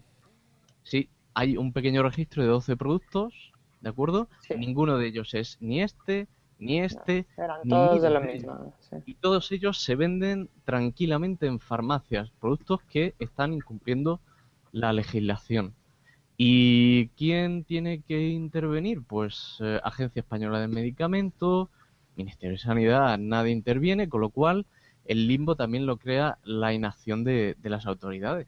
[0.85, 4.29] Sí, hay un pequeño registro de 12 productos ¿de acuerdo?
[4.57, 6.29] Ninguno de ellos es ni este,
[6.61, 7.27] ni este.
[7.37, 8.67] eran todos de la misma.
[9.07, 14.21] Y todos ellos se venden tranquilamente en farmacias, productos que están incumpliendo
[14.71, 15.75] la legislación.
[16.37, 19.03] ¿Y quién tiene que intervenir?
[19.03, 21.69] Pues eh, Agencia Española de Medicamentos,
[22.17, 24.67] Ministerio de Sanidad, nadie interviene, con lo cual
[25.07, 28.47] el limbo también lo crea la inacción de las autoridades.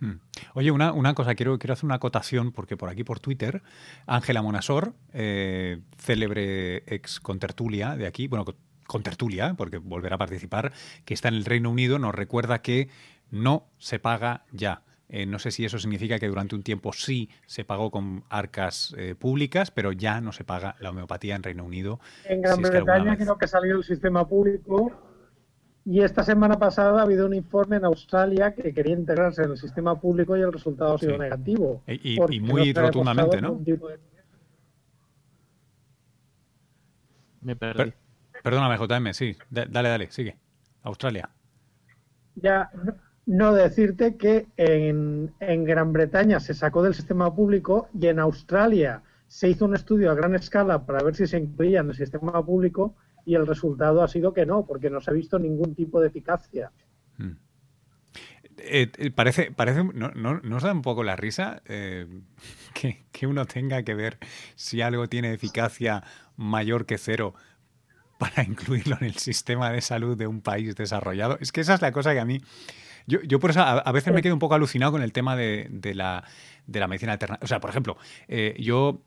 [0.00, 0.14] Hmm.
[0.54, 3.62] Oye, una, una, cosa, quiero, quiero hacer una acotación, porque por aquí por Twitter,
[4.06, 8.44] Ángela Monasor, eh, célebre ex contertulia de aquí, bueno,
[8.86, 10.72] contertulia, porque volverá a participar,
[11.04, 12.88] que está en el Reino Unido, nos recuerda que
[13.30, 14.82] no se paga ya.
[15.08, 18.94] Eh, no sé si eso significa que durante un tiempo sí se pagó con arcas
[18.96, 22.00] eh, públicas, pero ya no se paga la homeopatía en Reino Unido.
[22.24, 25.13] En Gran Bretaña creo que salió el sistema público
[25.86, 29.58] y esta semana pasada ha habido un informe en Australia que quería integrarse en el
[29.58, 31.82] sistema público y el resultado ha sido negativo.
[31.86, 33.60] Y, muy rotundamente, ¿no?
[37.42, 37.92] Me perdí.
[38.42, 39.36] perdóname, JM, sí.
[39.50, 40.38] dale, dale, sigue.
[40.82, 41.28] Australia.
[42.36, 42.70] Ya,
[43.26, 49.02] no decirte que en, en Gran Bretaña se sacó del sistema público y en Australia
[49.26, 52.44] se hizo un estudio a gran escala para ver si se incluía en el sistema
[52.44, 52.94] público
[53.24, 56.08] y el resultado ha sido que no, porque no se ha visto ningún tipo de
[56.08, 56.70] eficacia.
[57.16, 57.32] Hmm.
[58.58, 62.06] Eh, eh, parece, parece ¿no, no, ¿no, os da un poco la risa eh,
[63.12, 64.18] que, uno tenga que ver
[64.54, 66.04] si algo tiene eficacia
[66.36, 67.34] mayor que cero
[68.18, 71.38] para incluirlo en el sistema de salud de un país desarrollado?
[71.40, 72.40] Es que esa es la cosa que a mí...
[73.06, 75.68] Yo, yo por eso a, veces me quedo un poco alucinado con el tema de,
[75.70, 76.24] de, la,
[76.66, 77.44] de la medicina alternativa.
[77.44, 77.98] O sea, por ejemplo,
[78.58, 79.02] yo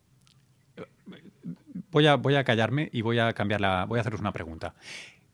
[1.91, 4.73] voy a, voy a callarme y voy a cambiar la, voy a haceros una pregunta.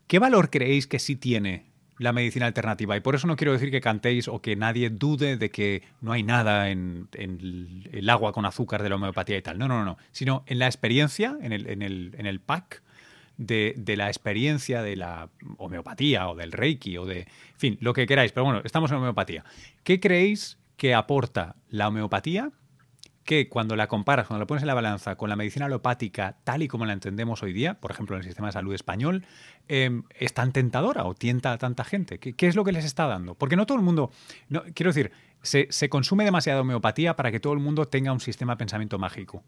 [0.06, 1.66] ¿Qué valor creéis que sí tiene
[1.98, 2.96] la medicina alternativa?
[2.96, 6.12] Y por eso no quiero decir que cantéis o que nadie dude de que no
[6.12, 9.58] hay nada en, el agua con azúcar de la homeopatía y tal.
[9.58, 9.96] No, no, no.
[10.12, 12.82] Sino en la experiencia, en el, en el, en el pack
[13.36, 17.92] de, de, la experiencia de la homeopatía o del reiki o de, en fin, lo
[17.94, 18.32] que queráis.
[18.32, 19.44] Pero bueno, estamos en homeopatía.
[19.82, 22.52] ¿Qué creéis que aporta la homeopatía
[23.24, 26.62] que cuando la comparas, cuando la pones en la balanza con la medicina alopática tal
[26.62, 29.24] y como la entendemos hoy día, por ejemplo en el sistema de salud español,
[29.66, 32.18] em, es tan tentadora o tienta a tanta gente?
[32.18, 33.34] ¿Qué, es lo que les está dando?
[33.34, 34.10] Porque no todo el mundo,
[34.48, 35.10] no, quiero decir,
[35.42, 39.42] se, consume demasiada homeopatía para que todo el mundo tenga un sistema de pensamiento mágico.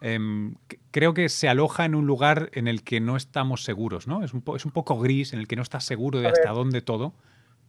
[0.00, 0.54] Em,
[0.90, 4.22] creo que se aloja en un lugar en el que no estamos seguros, ¿no?
[4.22, 6.80] Es un, es un poco gris, en el que no estás seguro de hasta dónde
[6.80, 7.14] todo.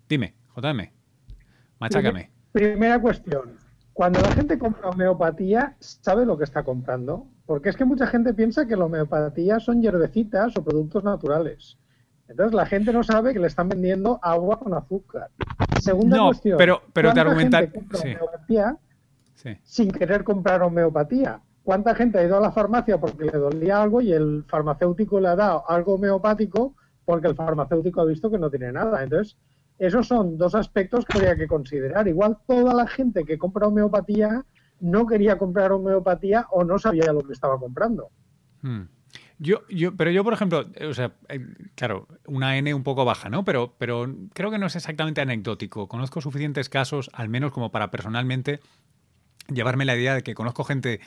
[0.09, 0.91] Dime, JM,
[1.79, 2.31] machácame.
[2.51, 3.64] Primera cuestión
[3.95, 7.27] cuando la gente compra homeopatía, sabe lo que está comprando.
[7.45, 11.77] Porque es que mucha gente piensa que la homeopatía son hierbecitas o productos naturales.
[12.27, 15.29] Entonces la gente no sabe que le están vendiendo agua con azúcar.
[15.79, 16.58] Segunda no, cuestión.
[16.58, 17.71] Pero, pero te argumentan.
[19.63, 21.39] sin querer comprar homeopatía.
[21.63, 25.29] ¿Cuánta gente ha ido a la farmacia porque le dolía algo y el farmacéutico le
[25.29, 29.01] ha dado algo homeopático porque el farmacéutico ha visto que no tiene nada?
[29.01, 29.38] Entonces,
[29.77, 32.07] esos son dos aspectos que habría que considerar.
[32.07, 34.45] Igual toda la gente que compra homeopatía
[34.79, 38.09] no quería comprar homeopatía o no sabía lo que estaba comprando.
[38.61, 38.83] Hmm.
[39.38, 43.29] Yo, yo, pero yo, por ejemplo, o sea, eh, claro, una N un poco baja,
[43.29, 43.43] ¿no?
[43.43, 45.88] Pero, pero creo que no es exactamente anecdótico.
[45.88, 48.61] Conozco suficientes casos, al menos como para personalmente
[49.49, 51.01] llevarme la idea de que conozco gente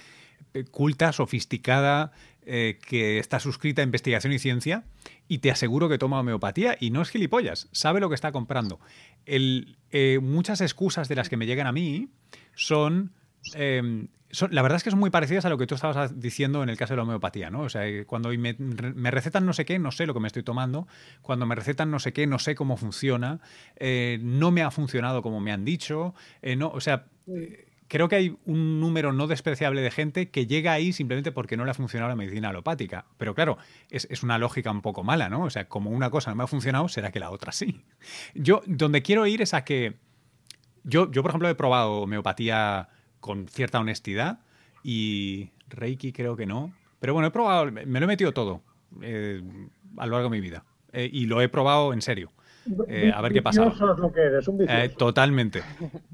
[0.52, 2.12] eh, culta, sofisticada,
[2.50, 4.84] eh, que está suscrita a investigación y ciencia
[5.28, 8.80] y te aseguro que toma homeopatía y no es gilipollas, sabe lo que está comprando.
[9.26, 12.08] El, eh, muchas excusas de las que me llegan a mí
[12.54, 13.12] son
[14.50, 16.76] la verdad es que son muy parecidas a lo que tú estabas diciendo en el
[16.76, 17.62] caso de la homeopatía, ¿no?
[17.62, 20.86] O sea, cuando me, recetan no sé qué, no sé lo que me estoy tomando.
[21.22, 23.40] Cuando me recetan no sé qué, no sé cómo funciona.
[23.76, 26.14] Eh, no me ha funcionado como me han dicho.
[26.42, 27.06] Eh, no, o sea,
[27.88, 31.64] creo que hay un número no despreciable de gente que llega ahí simplemente porque no
[31.64, 33.06] le ha funcionado la medicina alopática.
[33.16, 33.58] Pero claro,
[33.90, 35.44] es, una lógica un poco mala, ¿no?
[35.44, 37.82] O sea, como una cosa no me ha funcionado, será que la otra sí.
[38.34, 39.96] Yo, donde quiero ir es a que.
[40.84, 42.88] Yo, yo por ejemplo, he probado homeopatía
[43.20, 44.40] con cierta honestidad
[44.82, 46.72] y Reiki creo que no.
[47.00, 48.62] Pero bueno, he probado, me lo he metido todo
[49.02, 49.42] eh,
[49.96, 50.64] a lo largo de mi vida.
[50.92, 52.32] Eh, y lo he probado en serio.
[52.88, 53.64] Eh, a ver qué pasa.
[53.64, 54.58] lo que eres, un
[54.96, 55.62] totalmente.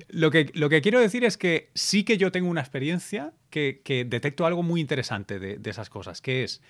[0.08, 3.80] Lo que, lo que quiero decir es que sí que yo tengo una experiencia que,
[4.08, 6.62] detecto algo muy interesante de, de, esas cosas, que es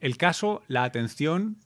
[0.00, 1.56] el caso, la atención,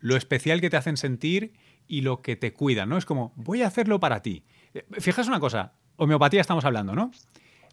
[0.00, 1.52] lo especial que te hacen sentir
[1.88, 2.98] y lo que te cuida, ¿no?
[2.98, 4.44] Es como, voy a hacerlo para ti.
[4.92, 7.10] Fijaos una cosa, homeopatía estamos hablando, ¿no?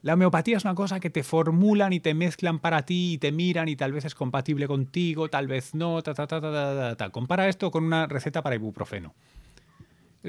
[0.05, 3.31] La homeopatía es una cosa que te formulan y te mezclan para ti y te
[3.31, 7.09] miran y tal vez es compatible contigo, tal vez no, ta, ta, ta, ta, ta,
[7.09, 9.15] Compara esto con una receta para ibuprofeno.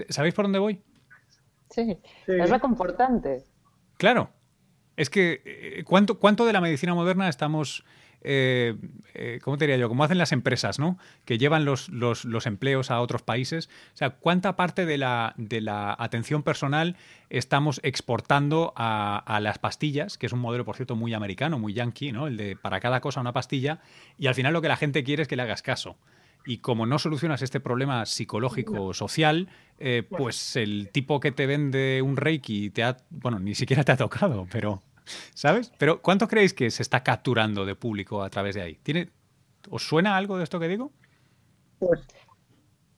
[0.09, 0.81] ¿Sabéis por dónde voy?
[1.69, 3.45] Sí, es reconfortante.
[3.99, 4.31] Claro.
[4.97, 7.85] Es que, eh, ¿cuánto, ¿cuánto de la medicina moderna estamos
[8.29, 8.75] eh,
[9.15, 9.89] eh, ¿cómo te diría yo?
[9.89, 10.99] Como hacen las empresas, ¿no?
[11.25, 11.89] Que llevan los,
[12.45, 13.69] empleos a otros países.
[13.95, 16.97] O sea, ¿cuánta parte de la, de la atención personal
[17.31, 22.11] estamos exportando a, las pastillas, que es un modelo, por cierto, muy americano, muy yankee,
[22.11, 22.27] ¿no?
[22.27, 23.81] El de para cada cosa una pastilla,
[24.19, 25.97] y al final lo que la gente quiere es que le hagas caso.
[26.45, 32.03] Y como no solucionas este problema psicológico social, eh, pues el tipo que te vende
[32.03, 34.83] un reiki te ha, bueno, ni siquiera te ha tocado, pero
[35.35, 35.73] ¿Sabes?
[35.79, 38.79] Pero ¿cuánto creéis que se está capturando de público a través de ahí?
[38.83, 39.11] ¿Tiene,
[39.71, 40.93] ¿Os suena algo de esto que digo?
[41.79, 42.01] Pues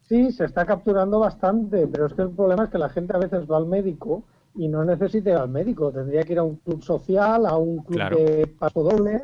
[0.09, 3.18] sí, se está capturando bastante, pero es que el problema es que la gente a
[3.18, 5.92] veces va al médico y no necesita ir al médico.
[5.92, 9.23] Tendría que ir a un club social, a un club de pasodobles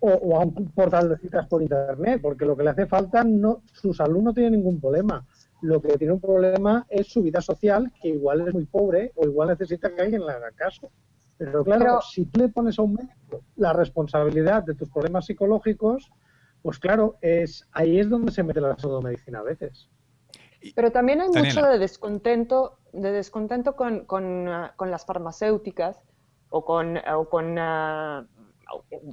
[0.00, 3.62] O, a un portal de citas por internet, porque lo que le hace falta, no,
[3.72, 5.24] su salud no tiene ningún problema.
[5.62, 9.26] Lo que tiene un problema es su vida social, que igual es muy pobre o
[9.26, 10.90] igual necesita que alguien le haga caso.
[11.44, 16.10] Pero claro, si tú le pones a un médico la responsabilidad de tus problemas psicológicos,
[16.62, 19.88] pues claro, es ahí es donde se mete la pseudomedicina a veces.
[20.74, 26.00] Pero también hay mucho de descontento, de descontento con, con, ah, con las farmacéuticas
[26.50, 28.26] o con, o con ah,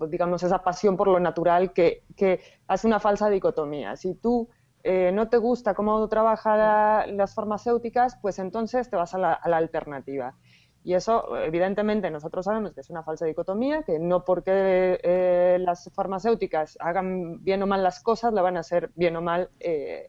[0.08, 3.96] digamos, esa pasión por lo natural que, que hace una falsa dicotomía.
[3.96, 4.50] Si tú
[4.84, 9.50] eh, no te gusta cómo trabajan las farmacéuticas, pues entonces te vas a la, a
[9.50, 10.36] la alternativa.
[10.84, 15.92] Y eso, evidentemente, nosotros sabemos que es una falsa dicotomía, que no porque eh, las
[15.94, 20.08] farmacéuticas hagan bien o mal las cosas, la van a hacer bien o mal eh,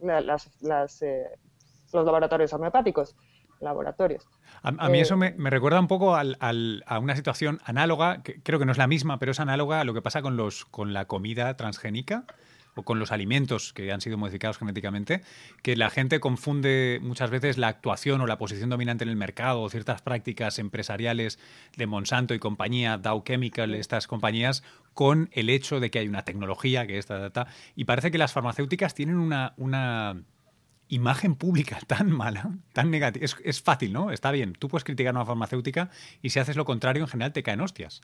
[0.00, 1.24] las, eh,
[1.92, 3.16] los laboratorios homeopáticos.
[3.60, 4.28] Laboratorios.
[4.64, 8.72] A, mí eso me, recuerda un poco a una situación análoga, que creo que no
[8.72, 11.56] es la misma, pero es análoga a lo que pasa con, los, con la comida
[11.56, 12.24] transgénica
[12.74, 15.22] o con los alimentos que han sido modificados genéticamente,
[15.62, 19.60] que la gente confunde muchas veces la actuación o la posición dominante en el mercado
[19.60, 21.38] o ciertas prácticas empresariales
[21.76, 24.62] de Monsanto y compañía, Dow Chemical, estas compañías,
[24.94, 27.46] con el hecho de que hay una tecnología que esta data.
[27.76, 30.22] Y parece que las farmacéuticas tienen una, una
[30.88, 33.24] imagen pública tan mala, tan negativa.
[33.24, 34.10] Es, fácil, ¿no?
[34.10, 34.52] Está bien.
[34.52, 37.60] Tú puedes criticar a una farmacéutica y si haces lo contrario, en general te caen
[37.60, 38.00] hostias.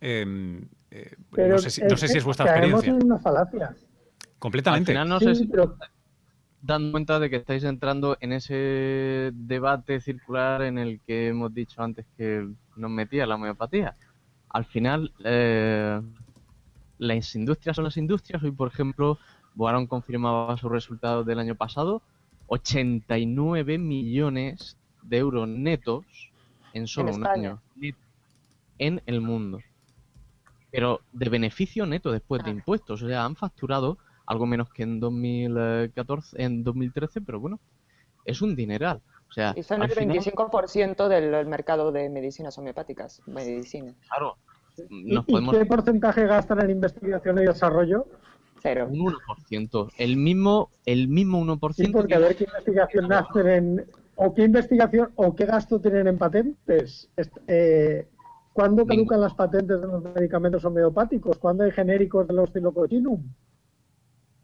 [0.00, 2.92] Em, eh, no, sé si, es, vuestra experiencia.
[2.92, 3.76] una falacia.
[4.42, 4.90] Completamente.
[4.90, 5.76] Al final no sé si pero...
[6.62, 11.80] dan cuenta de que estáis entrando en ese debate circular en el que hemos dicho
[11.80, 13.94] antes que nos metía la homeopatía.
[14.48, 16.02] Al final, eh,
[16.98, 18.42] las industrias son las industrias.
[18.42, 19.16] Hoy, por ejemplo,
[19.54, 22.02] Boaron confirmaba sus resultados del año pasado.
[22.48, 26.04] 89 millones de euros netos
[26.74, 27.62] en solo un año
[28.78, 29.60] en el mundo.
[30.72, 32.54] Pero de beneficio neto después de ah.
[32.54, 33.02] impuestos.
[33.04, 33.98] O sea, han facturado
[34.32, 37.60] algo menos que en 2014, en 2013, pero bueno,
[38.24, 39.00] es un dineral.
[39.28, 43.94] O sea, y son el 25% del mercado de medicinas homeopáticas, medicina.
[44.08, 44.36] Claro.
[44.88, 48.06] ¿Y, qué porcentaje gastan en investigación y desarrollo?
[48.60, 48.88] Cero.
[48.90, 49.12] Un
[49.50, 49.92] 1%.
[49.98, 51.72] El mismo, el mismo 1%.
[51.74, 53.86] Sí, porque a ver qué investigación gastan en...
[54.14, 57.08] O qué investigación o qué gasto tienen en patentes.
[57.48, 58.06] Eh,
[58.52, 61.38] ¿Cuándo caducan las patentes de los medicamentos homeopáticos?
[61.38, 63.22] ¿Cuándo hay genéricos de los tilocotinum?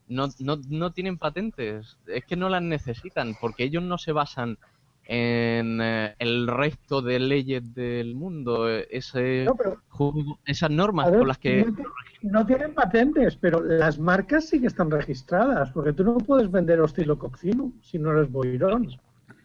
[0.08, 4.58] No, no, no tienen patentes, es que no las necesitan, porque ellos no se basan
[5.08, 9.46] en eh, el resto de leyes del mundo, eh, ese
[10.44, 11.66] esas normas con las que...
[12.20, 16.80] No, tienen patentes, pero las marcas sí que están registradas, porque tú no puedes vender
[16.80, 18.88] Oscilococcinum si no eres Boirón.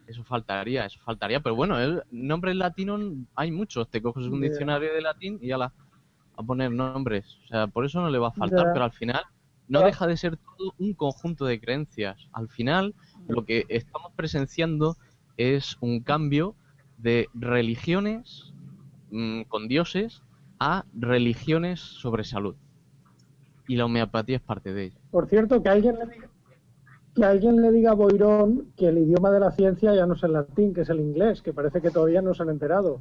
[0.06, 2.99] Eso faltaría, eso faltaría, pero bueno, el nombre latino
[3.36, 5.71] hay muchos, te coges un diccionario de latín y ya la
[6.36, 9.21] a poner nombres, o sea, por eso no le va a faltar, pero al final
[9.67, 12.28] no deja de ser todo un conjunto de creencias.
[12.32, 12.95] Al final,
[13.28, 14.97] lo que estamos presenciando
[15.38, 16.56] es un cambio
[16.97, 18.54] de religiones
[19.12, 20.21] mm, con dioses
[20.60, 22.56] a religiones sobre salud.
[23.67, 24.99] Y la homeopatía es parte de ello.
[25.12, 26.30] Por cierto, que alguien le diga,
[27.15, 30.23] que alguien le diga a Boirón que el idioma de la ciencia ya no es
[30.23, 32.99] el latín, que es el inglés, que parece que todavía no se han enterado.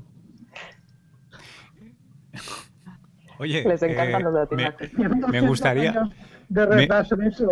[3.38, 6.10] Oye, Les encantan los me, me, gustaría...
[6.52, 7.48] De retraso eso.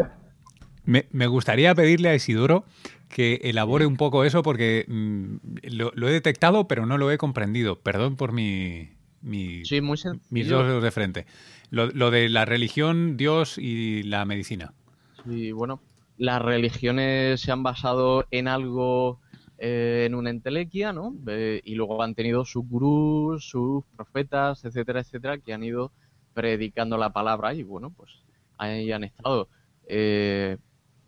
[0.84, 2.64] Me, gustaría pedirle a Isidoro
[3.08, 5.36] que elabore un poco eso porque mm,
[5.72, 7.78] lo, he detectado pero no lo he comprendido.
[7.78, 8.90] Perdón por mi,
[9.22, 11.26] mis dos dedos de frente.
[11.70, 14.74] Lo, de la religión, Dios y la medicina.
[15.24, 15.80] Sí, bueno,
[16.18, 19.18] las religiones se han basado en algo,
[19.56, 21.14] eh, en una entelequia, ¿no?
[21.26, 25.90] Eh, y luego han tenido sus gurús, sus profetas, etcétera, etcétera, que han ido
[26.34, 28.10] predicando la palabra y bueno, pues
[28.60, 29.48] ahí han estado.
[29.86, 30.58] Eh,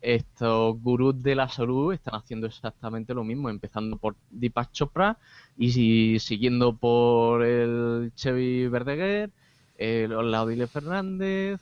[0.01, 5.19] estos gurús de la salud están haciendo exactamente lo mismo, empezando por Deepak Chopra
[5.57, 9.31] y siguiendo por el Chevy Verdeguer,
[9.77, 11.61] el Laudile Fernández.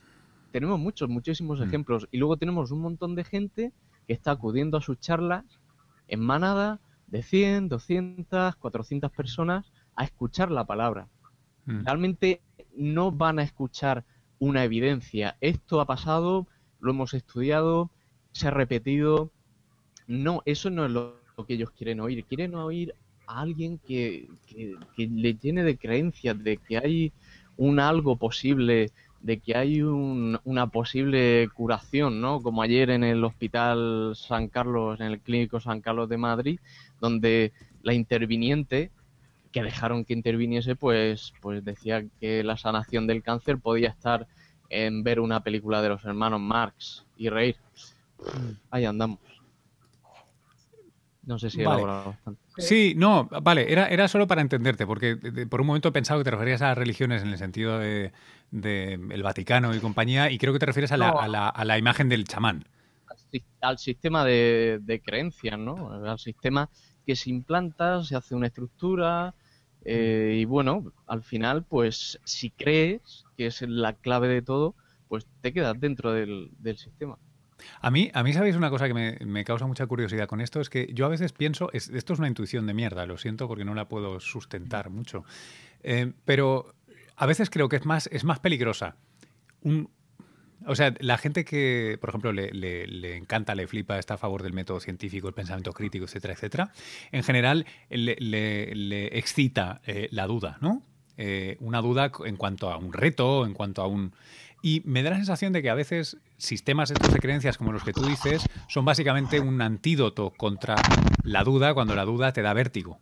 [0.53, 1.65] Tenemos muchos, muchísimos mm.
[1.65, 2.09] ejemplos.
[2.11, 3.73] Y luego tenemos un montón de gente
[4.07, 5.45] que está acudiendo a sus charlas
[6.09, 11.09] en manada de 100, 200, 400 personas a escuchar la palabra.
[11.67, 11.85] Mm.
[11.85, 12.41] Realmente
[12.75, 14.05] no van a escuchar
[14.41, 15.37] una evidencia.
[15.41, 16.49] Esto ha pasado,
[16.81, 17.91] lo hemos estudiado,
[18.33, 19.31] se ha repetido.
[20.09, 22.25] No, eso no es lo, que ellos quieren oír.
[22.25, 22.95] Quieren oír
[23.27, 27.13] a alguien que, que, le llene de creencias, de que hay
[27.57, 32.41] un algo posible, de que hay una posible curación, ¿no?
[32.41, 36.61] Como ayer en el Hospital San Carlos, en el Clínico San Carlos de Madrid,
[37.01, 38.91] donde la interviniente
[39.53, 44.27] que dejaron que interviniese, pues, pues decía que la sanación del cáncer podía estar
[44.69, 47.57] en ver una película de los hermanos Marx y reír.
[48.71, 49.19] Ahí andamos.
[51.25, 52.41] No sé si he elaborado bastante.
[52.59, 55.17] Sí, no, vale, era, era solo para entenderte, porque
[55.49, 58.13] por un momento he pensado que te referías a las religiones en el sentido de,
[58.53, 62.25] el Vaticano y compañía, y creo que te refieres a la, a la, imagen del
[62.25, 62.65] chamán.
[63.61, 65.93] Al sistema de, de creencias, ¿no?
[65.93, 66.69] Al sistema
[67.11, 69.35] que se implanta, se hace una estructura,
[69.85, 74.77] eh, y bueno, al final, pues si crees que es la clave de todo,
[75.09, 77.19] pues te quedas dentro del sistema.
[77.81, 80.71] A mí, a mí sabéis una cosa que me, causa mucha curiosidad con esto, es
[80.71, 83.75] que yo a veces pienso, esto es una intuición de mierda, lo siento porque no
[83.75, 85.25] la puedo sustentar mucho,
[85.83, 86.77] eh, pero
[87.17, 88.95] a veces creo que es más, es más peligrosa.
[90.67, 94.53] O sea, la gente que, por ejemplo, le, encanta, le flipa, está a favor del
[94.53, 96.73] método científico, el pensamiento crítico, etcétera, etcétera,
[97.13, 100.83] en general le, excita eh, la duda, ¿no?
[101.17, 104.15] Eh, una duda en cuanto a un reto, en cuanto a un...
[104.63, 107.83] Y me da la sensación de que a veces sistemas estos de creencias como los
[107.83, 110.77] que tú dices son básicamente un antídoto contra
[111.23, 113.01] la duda cuando la duda te da vértigo.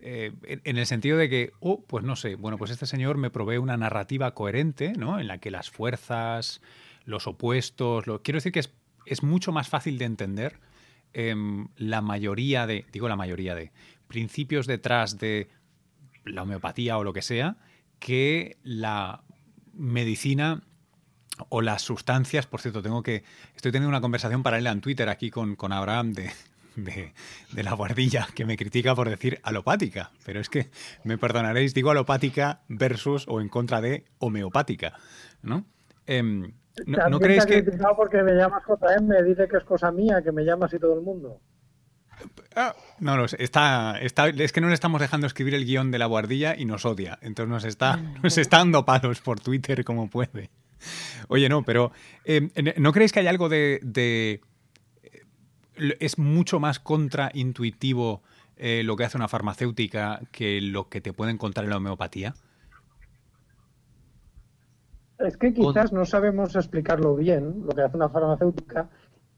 [0.00, 0.32] Eh,
[0.64, 3.56] en el sentido de que, oh, pues no sé, bueno, pues este señor me provee
[3.56, 5.18] una narrativa coherente, ¿no?
[5.18, 6.60] En la que las fuerzas,
[7.04, 8.60] los opuestos, lo, quiero decir que
[9.06, 10.58] es, mucho más fácil de entender
[11.12, 13.72] em, la mayoría de, digo la mayoría de,
[14.06, 15.48] principios detrás de
[16.24, 17.56] la homeopatía o lo que sea,
[17.98, 19.24] que la
[19.72, 20.62] medicina
[21.48, 23.24] o las sustancias, por cierto, tengo que.
[23.56, 26.30] Estoy teniendo una conversación paralela en Twitter aquí con, con Abraham de,
[26.76, 30.12] de, la guardilla, que me critica por decir alopática.
[30.24, 30.70] Pero es que,
[31.02, 34.94] me perdonaréis, digo alopática versus o en contra de homeopática.
[35.42, 35.64] ¿No?
[36.06, 36.52] Em,
[36.86, 37.64] ¿no, crees que.?
[37.96, 40.94] porque me llamas JM, me dice que es cosa mía, que me llamas y todo
[40.94, 41.40] el mundo.
[42.54, 45.98] Ah, no, no, está, está, es que no le estamos dejando escribir el guion de
[45.98, 47.18] la guardilla y nos odia.
[47.22, 50.50] Entonces nos está, nos está dando palos por Twitter como puede.
[51.28, 51.92] Oye, no, pero
[52.24, 53.80] eh, ¿no creéis que hay algo de...
[53.94, 54.40] Eh,
[55.98, 58.22] es mucho más contraintuitivo
[58.56, 62.34] eh, lo que hace una farmacéutica que lo que te puede encontrar en la homeopatía?
[65.18, 68.88] Es que quizás no sabemos explicarlo bien, lo que hace una farmacéutica,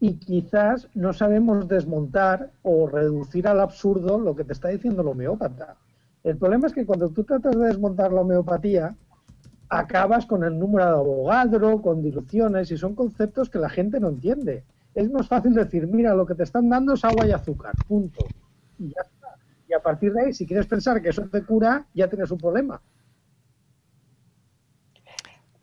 [0.00, 5.08] y quizás no sabemos desmontar o reducir al absurdo lo que te está diciendo el
[5.08, 5.76] homeópata.
[6.24, 8.94] El problema es que cuando tú tratas de desmontar la homeopatía,
[9.68, 14.08] acabas con el número de abogado, con diluciones, y son conceptos que la gente no
[14.08, 14.64] entiende.
[14.94, 18.24] Es más fácil decir, mira, lo que te están dando es agua y azúcar, punto.
[18.78, 19.28] Y ya está.
[19.68, 22.38] Y a partir de ahí, si quieres pensar que eso te cura, ya tienes un
[22.38, 22.80] problema.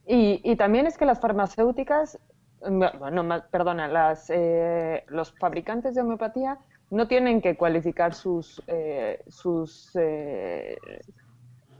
[0.05, 2.19] Y, también es que las farmacéuticas,
[2.59, 6.59] bueno, perdona, las, eh, los fabricantes de homeopatía
[6.93, 10.77] no tienen que cualificar sus, eh, sus eh,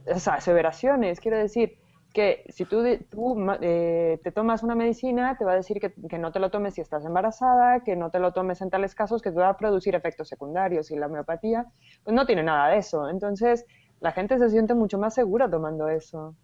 [0.06, 1.20] aseveraciones.
[1.20, 1.78] Quiero decir
[2.12, 6.18] que si tú, tú eh, te tomas una medicina, te va a decir que, que,
[6.18, 9.22] no te lo tomes si estás embarazada, que no te lo tomes en tales casos
[9.22, 10.90] que te va a producir efectos secundarios.
[10.90, 11.66] Y la homeopatía,
[12.02, 13.08] pues no tiene nada de eso.
[13.08, 13.66] Entonces,
[14.00, 16.34] la gente se siente mucho más segura tomando eso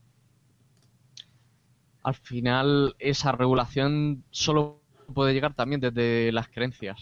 [2.03, 4.81] al final esa regulación solo
[5.15, 6.99] puede llegar también desde las creencias,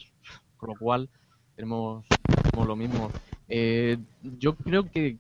[0.57, 1.09] con lo cual
[1.55, 2.05] tenemos,
[2.66, 3.11] lo mismo.
[3.49, 3.99] Eh,
[4.38, 5.16] yo creo que,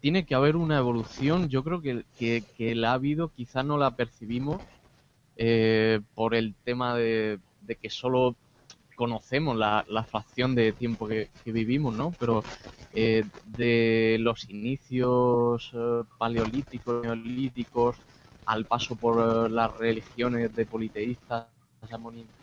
[0.00, 3.96] tiene que haber una evolución, yo creo que, que, la ha habido, quizá no la
[3.96, 4.62] percibimos
[5.36, 7.40] eh, por el tema de,
[7.80, 8.36] que solo
[8.94, 12.12] conocemos la, la fracción de tiempo que, vivimos, ¿no?
[12.18, 12.44] Pero
[12.94, 15.72] eh, de los inicios
[16.18, 17.96] paleolíticos, neolíticos,
[18.48, 21.46] al paso por eh, las religiones de politeístas,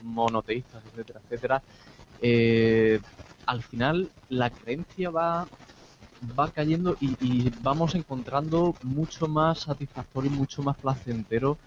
[0.03, 1.63] monoteístas, etcétera, etcétera,
[2.21, 2.99] eh,
[3.47, 5.47] al final la creencia va,
[6.39, 11.57] va cayendo y, vamos encontrando mucho más satisfactorio y mucho más placentero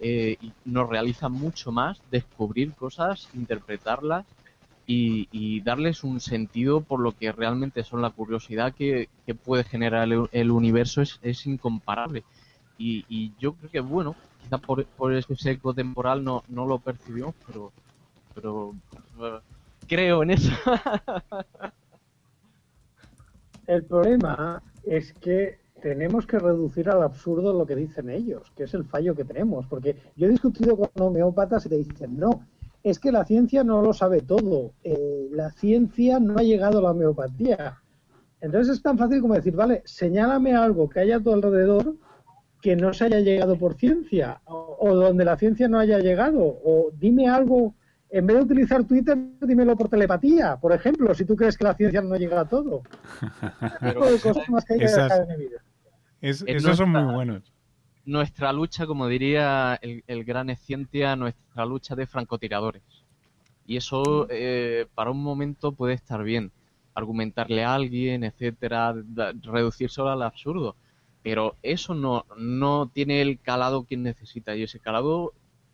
[0.00, 4.24] eh, y nos realiza mucho más descubrir cosas, interpretarlas
[4.86, 9.08] y, darles un sentido por lo que realmente son la curiosidad que,
[9.44, 12.22] puede generar el, universo es, es incomparable.
[12.78, 17.34] Y, yo creo que, bueno, quizá por, por ese seco temporal no, no lo percibimos,
[17.46, 17.72] pero,
[18.34, 18.74] pero
[19.88, 20.52] creo en eso.
[23.66, 28.74] el problema es que tenemos que reducir al absurdo lo que dicen ellos, que es
[28.74, 29.66] el fallo que tenemos.
[29.66, 32.46] Porque yo he discutido con homeópatas y te dicen, no,
[32.82, 34.72] es que la ciencia no lo sabe todo.
[34.84, 37.78] Eh, la ciencia no ha llegado a la homeopatía.
[38.40, 41.96] Entonces es tan fácil como decir, vale, señálame algo que haya a tu alrededor
[42.60, 46.90] que no se haya llegado por ciencia o, donde la ciencia no haya llegado o
[46.92, 47.74] dime algo
[48.10, 51.74] en vez de utilizar Twitter dímelo por telepatía por ejemplo si tú crees que la
[51.74, 52.82] ciencia no llega a todo.
[56.20, 57.52] Esos son muy buenos.
[58.04, 62.82] nuestra lucha como diría el, gran Escientia nuestra lucha de francotiradores.
[63.66, 66.50] Y eso eh, para un momento puede estar bien.
[66.94, 68.94] Argumentarle a alguien etcétera
[69.42, 70.74] reducir solo al absurdo
[71.22, 75.32] pero eso no, no tiene el calado que necesita y ese calado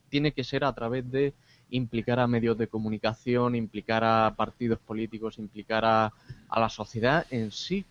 [0.09, 1.35] tiene que ser a través de
[1.71, 6.13] implicar a medios de comunicación, implicar a partidos políticos, implicar a,
[6.55, 7.85] la sociedad en sí.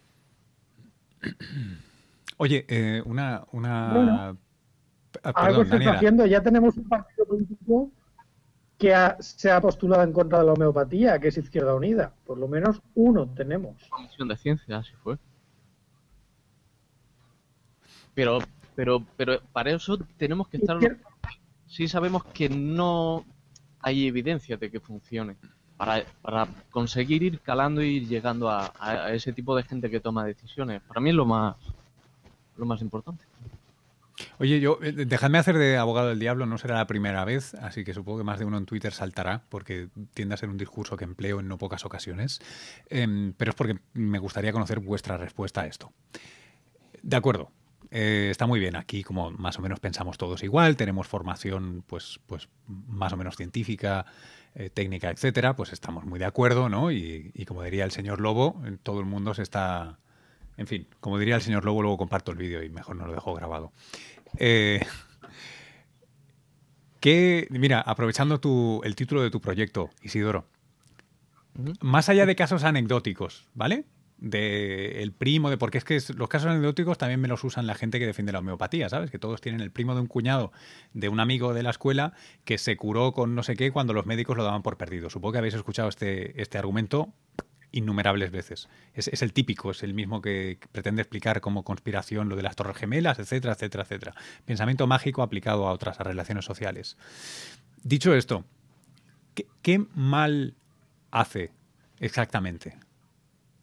[2.38, 3.44] Oye, eh, una...
[3.52, 4.36] una...
[5.22, 7.92] Ah, algo se está haciendo, ya tenemos un partido político
[8.78, 12.14] que se ha postulado en contra de la homeopatía, que es Izquierda Unida.
[12.26, 13.76] Por lo menos uno tenemos.
[13.90, 15.18] Comisión de Ciencia, así fue.
[18.14, 18.40] Pero,
[18.76, 20.80] pero, pero para eso tenemos que estar.
[21.68, 23.26] Sí sabemos que no
[23.80, 25.36] hay evidencia de que funcione.
[25.78, 30.26] Para, para conseguir ir calando y ir llegando a, ese tipo de gente que toma
[30.26, 30.82] decisiones.
[30.84, 31.56] Para mí es lo más,
[32.58, 33.26] lo más importante.
[34.40, 37.84] Oye, yo, eh, dejadme hacer de abogado del diablo, no será la primera vez, así
[37.84, 40.96] que supongo que más de uno en Twitter saltará, porque tiende a ser un discurso
[40.96, 42.40] que empleo en no pocas ocasiones,
[42.90, 45.92] em, pero es porque me gustaría conocer vuestra respuesta a esto.
[47.02, 47.52] De acuerdo,
[47.96, 48.76] eh, está muy bien.
[48.76, 53.38] Aquí, como más o menos pensamos todos igual, tenemos formación, pues, pues más o menos
[53.38, 54.08] científica,
[54.56, 56.92] eh, técnica, etcétera, pues estamos muy de acuerdo, ¿no?
[56.92, 60.00] Y, como diría el señor Lobo, todo el mundo se está.
[60.58, 63.14] En fin, como diría el señor Lobo, luego comparto el vídeo y mejor no lo
[63.14, 63.72] dejo grabado.
[64.40, 64.84] Eh,
[67.52, 70.48] mira, aprovechando tu, el título de tu proyecto, Isidoro,
[71.80, 73.86] más allá de casos anecdóticos, ¿vale?
[74.24, 77.76] De el primo, de porque es que los casos anecdóticos también me los usan la
[77.76, 79.12] gente que defiende la homeopatía, ¿sabes?
[79.12, 80.54] Que todos tienen el primo de un cuñado
[80.94, 82.14] de un amigo de la escuela
[82.46, 85.10] que se curó con no sé qué cuando los médicos lo daban por perdido.
[85.10, 87.14] Supongo que habéis escuchado este, este argumento
[87.74, 88.70] innumerables veces.
[88.94, 92.56] Es, es, el típico, es el mismo que pretende explicar como conspiración lo de las
[92.56, 94.16] torres gemelas, etcétera, etcétera, etcétera.
[94.46, 96.96] Pensamiento mágico aplicado a otras relaciones sociales.
[97.84, 98.46] Dicho esto,
[99.62, 100.56] qué mal
[101.12, 101.52] hace
[102.00, 102.78] exactamente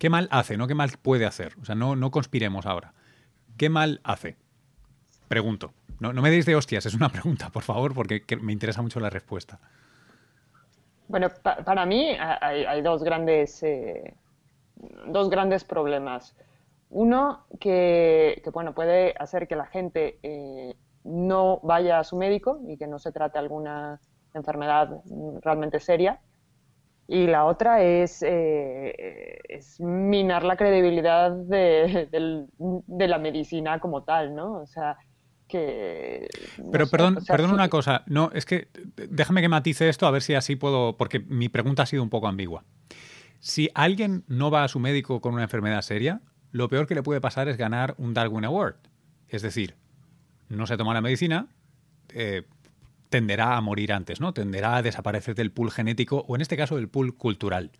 [0.00, 0.56] ¿Qué mal hace?
[0.56, 1.52] No qué mal puede hacer.
[1.60, 2.94] O sea, no, no conspiremos ahora.
[3.58, 4.36] ¿Qué mal hace?
[5.28, 5.74] Pregunto.
[6.00, 9.10] No, me deis de hostias, es una pregunta, por favor, porque me interesa mucho la
[9.10, 9.60] respuesta.
[11.06, 14.14] Bueno, para mí hay, dos, grandes, eh,
[15.06, 16.34] dos grandes problemas.
[16.88, 20.74] Uno, que, bueno, puede hacer que la gente eh,
[21.04, 24.00] no vaya a su médico y que no se trate alguna
[24.32, 25.02] enfermedad
[25.42, 26.20] realmente seria
[27.12, 34.36] Y la otra es, eh, es minar la credibilidad de, de, la medicina como tal,
[34.36, 34.60] ¿no?
[34.60, 34.96] O sea,
[35.48, 36.28] que...
[36.70, 40.34] Pero perdón, perdón una cosa, no, es que déjame que matice esto a ver si
[40.34, 42.62] así puedo, porque mi pregunta ha sido un poco ambigua.
[43.40, 46.20] Si alguien no va a su médico con una enfermedad seria,
[46.52, 48.76] lo peor que le puede pasar es ganar un Darwin Award.
[49.26, 49.74] Es decir,
[50.48, 51.48] no se toma la medicina,
[52.14, 52.44] eh,
[53.10, 54.32] tenderá a morir antes, ¿no?
[54.32, 57.72] Tenderá a desaparecer del pool genético o en este caso del pool cultural.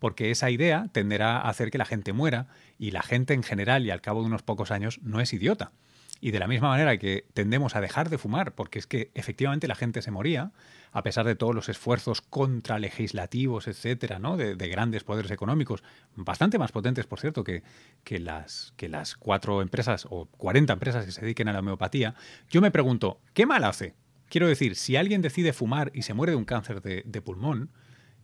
[0.00, 2.48] Porque esa idea tenderá a hacer que la gente muera
[2.78, 5.72] y la gente en general y al cabo de unos pocos años no es idiota.
[6.20, 9.68] Y de la misma manera que tendemos a dejar de fumar, porque es que efectivamente
[9.68, 10.52] la gente se moría,
[10.90, 14.38] a pesar de todos los esfuerzos contralegislativos, etcétera, ¿no?
[14.38, 15.82] de, grandes poderes económicos,
[16.14, 17.62] bastante más potentes, por cierto, que,
[18.04, 22.14] que, las, que las cuatro empresas o 40 empresas que se dediquen a la homeopatía,
[22.48, 23.94] yo me pregunto, ¿qué mal hace?
[24.34, 27.70] Quiero decir, si alguien decide fumar y se muere de un cáncer de, pulmón,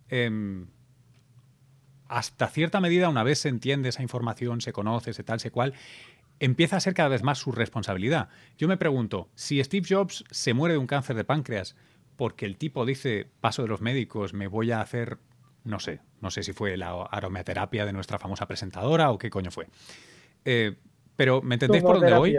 [0.08, 0.66] em,
[2.08, 5.72] hasta cierta medida, una vez se entiende esa información, se conoce, se tal, se cual,
[6.40, 8.28] empieza a ser cada vez más su responsabilidad.
[8.58, 11.76] Yo me pregunto, si Steve Jobs se muere de un cáncer de páncreas
[12.16, 15.18] porque el tipo dice, paso de los médicos, me voy a hacer,
[15.62, 19.52] no sé, no sé si fue la aromaterapia de nuestra famosa presentadora o qué coño
[19.52, 19.68] fue.
[20.44, 20.74] Eh,
[21.14, 22.36] pero ¿me entendéis por dónde voy?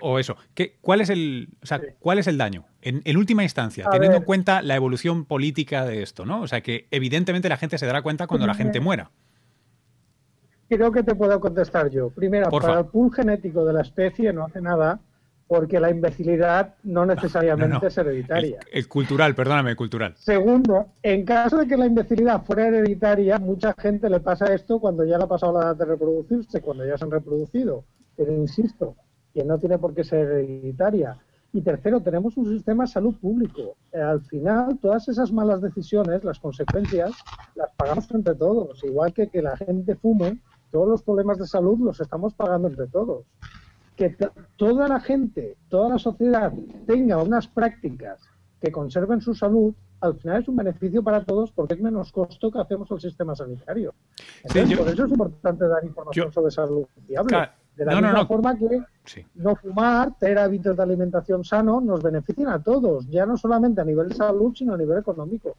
[0.00, 2.64] O eso, ¿qué, cuál, es el, o sea, ¿cuál es el daño?
[2.82, 6.42] En, última instancia, teniendo en cuenta la evolución política de esto, ¿no?
[6.42, 9.10] O sea, que evidentemente la gente se dará cuenta cuando la gente muera.
[10.68, 12.10] Creo que te puedo contestar yo.
[12.10, 15.00] Primero, para el pool genético de la especie no hace nada
[15.46, 18.58] porque la imbecilidad no necesariamente es hereditaria.
[18.72, 20.14] El, cultural, perdóname, el cultural.
[20.16, 25.04] Segundo, en caso de que la imbecilidad fuera hereditaria, mucha gente le pasa esto cuando
[25.04, 27.84] ya le ha pasado la edad de reproducirse, cuando ya se han reproducido.
[28.16, 28.96] Pero insisto,
[29.34, 31.18] que no tiene por qué ser hereditaria.
[31.52, 33.76] Y tercero, tenemos un sistema de salud público.
[33.92, 37.12] Eh, al final, todas esas malas decisiones, las consecuencias,
[37.54, 38.82] las pagamos entre todos.
[38.84, 42.86] Igual que que la gente fume, todos los problemas de salud los estamos pagando entre
[42.86, 43.24] todos.
[43.96, 44.16] Que
[44.56, 46.52] toda la gente, toda la sociedad
[46.86, 48.20] tenga unas prácticas
[48.60, 52.50] que conserven su salud, al final es un beneficio para todos porque es menos costo
[52.50, 53.94] que hacemos al sistema sanitario.
[54.42, 57.48] Entonces, por eso es importante dar información sobre salud fiable.
[57.76, 58.82] De la misma forma que
[59.34, 63.84] no fumar, tener hábitos de alimentación sano, nos benefician a todos, ya no solamente a
[63.84, 65.56] nivel de salud, sino a nivel económico.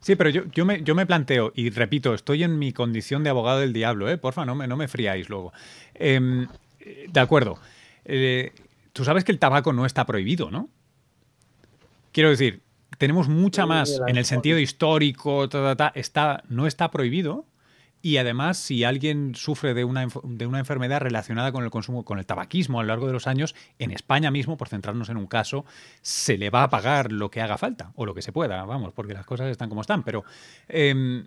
[0.00, 3.30] Sí, pero yo, yo, me, yo me planteo, y repito, estoy en mi condición de
[3.30, 4.18] abogado del diablo, ¿eh?
[4.18, 5.52] Porfa, no me, no me friáis luego.
[5.94, 6.48] Em,
[7.08, 7.58] de acuerdo.
[8.04, 8.52] Eh,
[8.92, 10.68] tú sabes que el tabaco no está prohibido, ¿no?
[12.10, 12.62] Quiero decir,
[12.98, 15.48] tenemos mucha más, en el sentido histórico,
[15.94, 17.46] está, no está prohibido,
[18.02, 22.18] y además, si alguien sufre de una, de una enfermedad relacionada con el consumo, con
[22.18, 25.28] el tabaquismo a lo largo de los años, en España mismo, por centrarnos en un
[25.28, 25.64] caso,
[26.02, 28.92] se le va a pagar lo que haga falta, o lo que se pueda, vamos,
[28.92, 30.02] porque las cosas están como están.
[30.02, 30.24] Pero
[30.68, 31.26] em,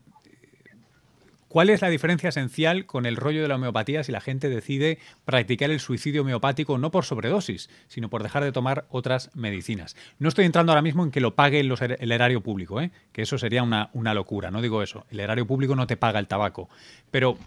[1.56, 5.00] ¿Cuál es la diferencia esencial con el rollo de la homeopatía si la gente decide
[5.24, 9.96] practicar el suicidio homeopático no por sobredosis, sino por dejar de tomar otras medicinas?
[10.20, 12.92] No estoy entrando ahora mismo en que lo pague el erario público, ¿eh?
[13.14, 15.06] que eso sería una, locura, no digo eso.
[15.10, 16.68] El erario público no te paga el tabaco.
[17.10, 17.38] Pero,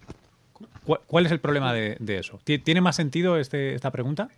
[0.87, 2.41] ¿cuál es el problema de, eso?
[2.45, 4.31] ¿Tiene más sentido este, esta pregunta?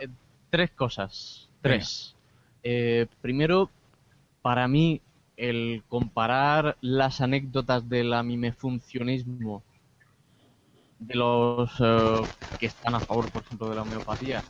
[0.00, 0.08] Eh,
[0.50, 1.48] tres cosas.
[1.62, 2.16] Tres.
[2.64, 3.70] Eh, primero,
[4.42, 5.00] para mí
[5.40, 9.64] el comparar las anécdotas del amimefuncionismo
[10.98, 12.28] de los eh,
[12.58, 14.42] que están a favor, por ejemplo, de la homeopatía,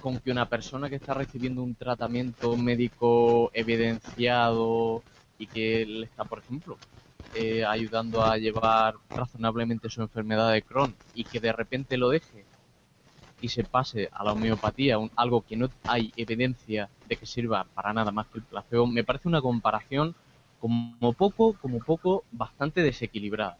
[0.00, 5.04] con que una persona que está recibiendo un tratamiento médico evidenciado
[5.38, 6.80] y que le está, por ejemplo,
[7.32, 12.49] eh, ayudando a llevar razonablemente su enfermedad de Crohn y que de repente lo deje
[13.40, 17.92] y se pase a la homeopatía, algo que no hay evidencia de que sirva para
[17.92, 20.14] nada más que el placebo, me parece una comparación
[20.60, 23.56] como poco, como poco, bastante desequilibrada.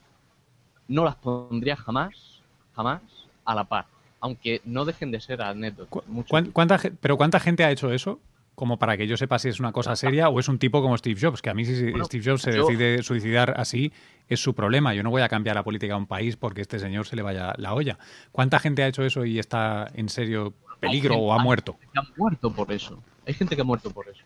[0.88, 2.42] No las pondría jamás,
[2.74, 3.00] jamás
[3.44, 3.86] a la par,
[4.20, 6.04] aunque no dejen de ser anécdotas.
[6.52, 8.20] ¿Cuánta, pero ¿cuánta gente ha hecho eso?
[8.54, 10.96] Como para que yo sepa si es una cosa seria o es un tipo como
[10.96, 13.92] Steve Jobs, que a mí si Steve Jobs se decide suicidar así,
[14.28, 14.94] es su problema.
[14.94, 17.22] Yo no voy a cambiar la política de un país porque este señor se le
[17.22, 17.98] vaya la olla.
[18.32, 21.78] ¿Cuánta gente ha hecho eso y está en serio peligro o ha muerto?
[21.96, 23.02] Ha muerto por eso.
[23.26, 24.22] Hay gente que ha muerto por eso.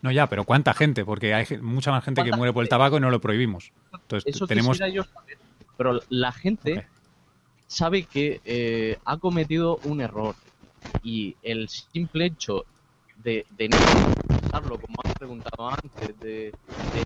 [0.00, 1.04] No, ya, pero ¿cuánta gente?
[1.04, 3.72] Porque hay mucha más gente que muere por el tabaco y no lo prohibimos.
[3.92, 4.78] Entonces, eso tenemos...
[4.92, 5.02] Yo
[5.76, 6.86] pero la gente
[7.68, 10.34] sabe que eh, ha cometido un error
[11.02, 12.64] y el simple hecho
[13.22, 13.76] de, de no
[14.26, 16.52] pensarlo, como has preguntado antes, de,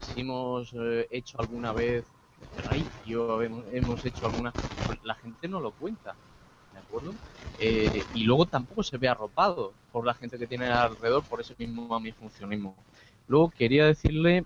[0.01, 2.05] si hemos eh, hecho alguna vez,
[2.71, 4.53] ay, yo hemos, hecho alguna,
[5.05, 6.15] la gente no lo cuenta,
[6.73, 7.15] ¿de acuerdo?
[7.59, 11.55] Eh, y luego tampoco se ve arropado por la gente que tiene alrededor por ese
[11.59, 11.89] mismo
[12.19, 12.75] funcionismo.
[13.27, 14.45] Luego quería decirle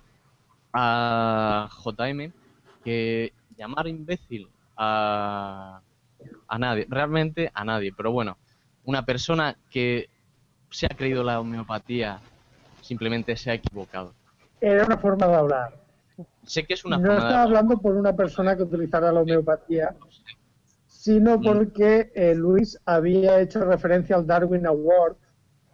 [0.73, 2.33] a JM
[2.85, 5.81] que llamar imbécil a,
[6.49, 8.37] a nadie, realmente a nadie, pero bueno,
[8.85, 10.09] una persona que
[10.71, 12.21] se ha creído la homeopatía
[12.83, 14.13] simplemente se ha equivocado.
[14.61, 15.75] Era una forma de hablar.
[16.45, 19.21] Sé que es una no forma de estaba hablando por una persona que utilizara la
[19.21, 19.95] homeopatía,
[20.87, 21.43] sino Mm.
[21.43, 25.17] porque eh, Luis había hecho referencia al Darwin Award,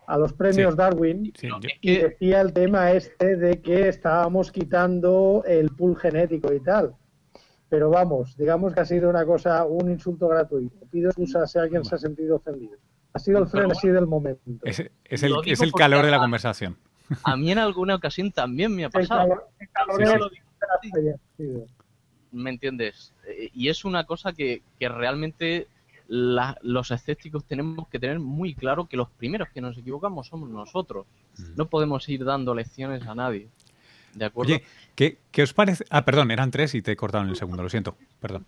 [0.06, 0.76] a los premios Sí.
[0.78, 5.96] Darwin, Sí, yo- y que decía el tema este de que estábamos quitando el pool
[5.96, 6.94] genético y tal.
[7.68, 10.84] Pero vamos, digamos que ha sido una cosa, un insulto gratuito.
[10.90, 12.76] Pido excusas si alguien se ha sentido ofendido.
[13.14, 14.40] Ha sido el frenesí del momento.
[14.64, 16.76] es, es el, es el calor de la conversación.
[17.24, 19.28] a mí en alguna ocasión también me ha El pasado.
[19.28, 20.30] calor, el calor
[20.82, 20.90] Sí,
[21.36, 21.44] sí.
[21.44, 21.66] lo.
[22.32, 23.12] ¿Me entiendes?
[23.28, 25.66] Eh, Y es una cosa que, que realmente
[26.08, 30.48] la- los escépticos tenemos que tener muy claro que los primeros que nos equivocamos somos
[30.48, 31.06] nosotros.
[31.56, 33.48] No podemos ir dando lecciones a nadie.
[34.14, 34.54] ¿De acuerdo?
[34.54, 35.84] Oye, ¿qué, qué os parece?
[35.90, 37.96] Ah, perdón, eran tres y te he cortado en el segundo, lo siento.
[38.20, 38.46] Perdón.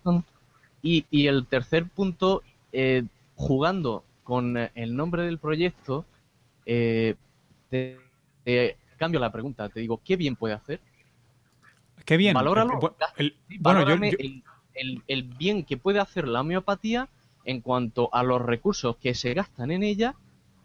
[0.81, 3.03] Y, y el tercer punto, eh,
[3.35, 6.03] jugando con eh, el nombre del proyecto,
[6.65, 7.15] eh,
[7.69, 7.99] te,
[8.43, 9.69] te cambio la pregunta.
[9.69, 10.81] Te digo, ¿qué bien puede hacer?
[12.03, 12.33] Qué bien.
[12.33, 12.95] Valóralo.
[13.15, 17.07] El- bueno, yo- yo- el, el- el bien que puede hacer la homeopatía
[17.45, 20.15] en cuanto a los recursos que se gastan en ella,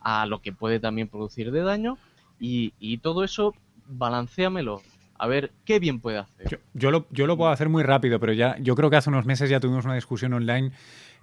[0.01, 1.99] a lo que puede también producir de daño,
[2.41, 3.55] y, y todo eso,
[3.87, 4.81] balanceamelo.
[5.19, 6.49] A ver, ¿qué bien puede hacer?
[6.49, 9.11] Yo, yo lo, yo lo puedo hacer muy rápido, pero ya yo creo que hace
[9.11, 10.73] unos meses ya tuvimos una discusión online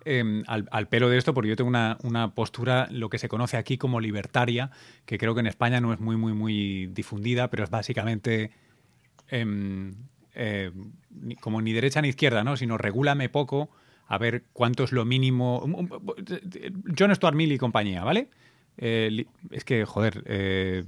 [0.06, 3.30] eh, al, al pelo de esto, porque yo tengo una, una postura, lo que se
[3.30, 4.72] conoce aquí como libertaria,
[5.06, 8.52] que creo que en España no es muy, muy, muy difundida, pero es básicamente
[9.30, 9.94] em,
[10.34, 10.72] eh,
[11.42, 12.58] como ni derecha ni izquierda, ¿no?
[12.58, 13.70] Sino regúlame poco,
[14.08, 15.68] a ver cuánto es lo mínimo.
[16.98, 18.30] John Stuart Mill y compañía, ¿vale?
[18.78, 20.84] Eh, es que, joder, eh,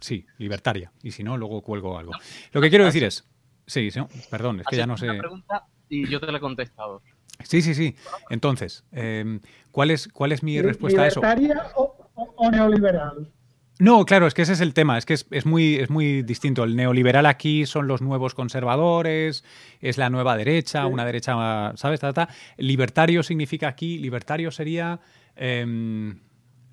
[0.00, 0.92] sí, libertaria.
[1.02, 2.12] Y si no, luego cuelgo algo.
[2.52, 3.26] Lo que quiero decir es.
[3.66, 3.88] Sí,
[4.30, 5.08] perdón, es que ya no sé.
[5.08, 7.02] una pregunta y yo te la he contestado.
[7.44, 7.96] Sí, sí, sí.
[8.28, 11.20] Entonces, eh, ¿cuál, es, ¿cuál es mi respuesta a eso?
[11.20, 11.96] ¿Libertaria o,
[12.36, 13.30] o- neoliberal?
[13.78, 16.22] No, claro, es que ese es el tema, es que es, es muy, es muy
[16.22, 16.64] distinto.
[16.64, 19.42] El neoliberal aquí son los nuevos conservadores,
[19.80, 21.98] es la nueva derecha, una derecha, ¿sabes?
[22.00, 22.28] Ta, ta.
[22.58, 25.00] Libertario significa aquí, libertario sería...
[25.34, 26.20] em,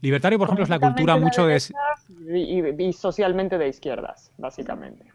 [0.02, 1.60] libertario, por ejemplo, es la cultura mucho de...
[2.78, 5.06] y socialmente de izquierdas, básicamente.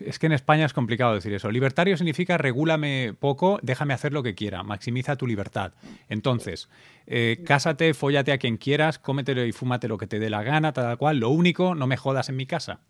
[0.00, 1.50] Es que en España es complicado decir eso.
[1.50, 5.72] Libertario significa regúlame poco, déjame hacer lo que quiera, maximiza tu libertad.
[6.08, 6.68] Entonces,
[7.06, 10.72] eh, cásate, fóllate a quien quieras, cómetelo y fúmate lo que te dé la gana,
[10.72, 11.18] tal cual.
[11.18, 12.80] Lo único, no me jodas en mi casa.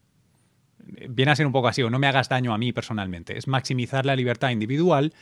[1.09, 3.37] Viene a ser un poco así, o no me hagas daño a mí personalmente.
[3.37, 5.13] Es maximizar la libertad individual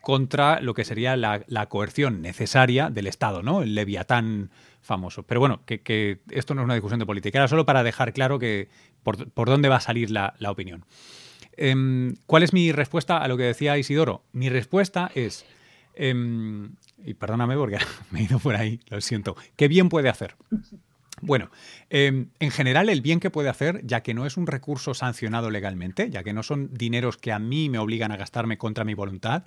[0.00, 3.62] contra lo que sería la, coerción necesaria del Estado, ¿no?
[3.62, 5.24] El leviatán famoso.
[5.24, 8.38] Pero bueno, que, esto no es una discusión de política, era solo para dejar claro
[8.38, 8.68] que
[9.02, 10.84] por, dónde va a salir la opinión.
[11.58, 14.22] Em, ¿Cuál es mi respuesta a lo que decía Isidoro?
[14.32, 15.44] Mi respuesta es,
[15.94, 16.70] em,
[17.04, 17.78] y perdóname porque
[18.12, 20.36] me he ido por ahí, lo siento, ¿qué bien puede hacer?
[21.20, 21.50] Bueno,
[21.90, 25.50] em, en general el bien que puede hacer, ya que no es un recurso sancionado
[25.50, 28.94] legalmente, ya que no son dineros que a mí me obligan a gastarme contra mi
[28.94, 29.42] voluntad,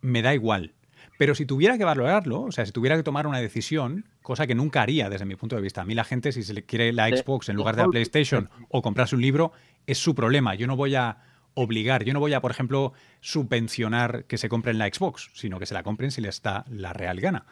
[0.00, 0.72] me da igual.
[1.18, 4.56] Pero si tuviera que valorarlo, o sea, si tuviera que tomar una decisión, cosa que
[4.56, 6.92] nunca haría desde mi punto de vista, a mí la gente si se le quiere
[6.92, 9.52] la Xbox en lugar de la PlayStation o comprarse un libro,
[9.86, 10.56] es su problema.
[10.56, 11.18] Yo no voy a
[11.54, 15.66] obligar, yo no voy a, por ejemplo, subvencionar que se compren la Xbox, sino que
[15.66, 17.46] se la compren si les da la real gana.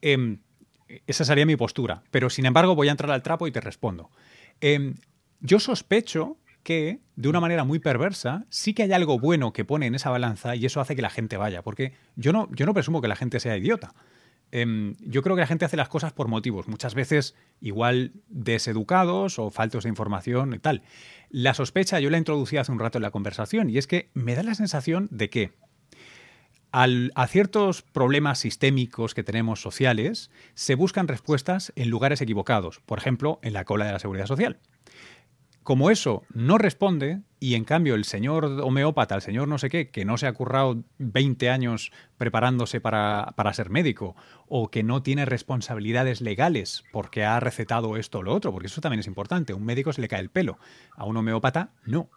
[0.00, 0.40] Em,
[1.06, 2.02] esa sería mi postura.
[2.10, 4.10] Pero sin embargo, voy a entrar al trapo y te respondo.
[4.60, 4.94] Em,
[5.40, 9.86] yo sospecho que, de una manera muy perversa, sí que hay algo bueno que pone
[9.86, 11.62] en esa balanza y eso hace que la gente vaya.
[11.62, 13.94] Porque yo no, yo no presumo que la gente sea idiota.
[14.50, 19.38] Em, yo creo que la gente hace las cosas por motivos, muchas veces igual deseducados
[19.40, 20.82] o faltos de información y tal.
[21.36, 24.36] La sospecha yo la introducí hace un rato en la conversación y es que me
[24.36, 25.50] da la sensación de que
[26.70, 32.98] al- a ciertos problemas sistémicos que tenemos sociales se buscan respuestas en lugares equivocados, por
[32.98, 34.60] ejemplo, en la cola de la seguridad social.
[35.64, 39.88] Como eso no responde, y en cambio el señor homeópata, el señor no sé qué,
[39.88, 44.14] que no se ha currado 20 años preparándose para, para ser médico,
[44.46, 48.82] o que no tiene responsabilidades legales porque ha recetado esto o lo otro, porque eso
[48.82, 49.54] también es importante.
[49.54, 50.58] A un médico se le cae el pelo,
[50.96, 52.10] a un homeópata no.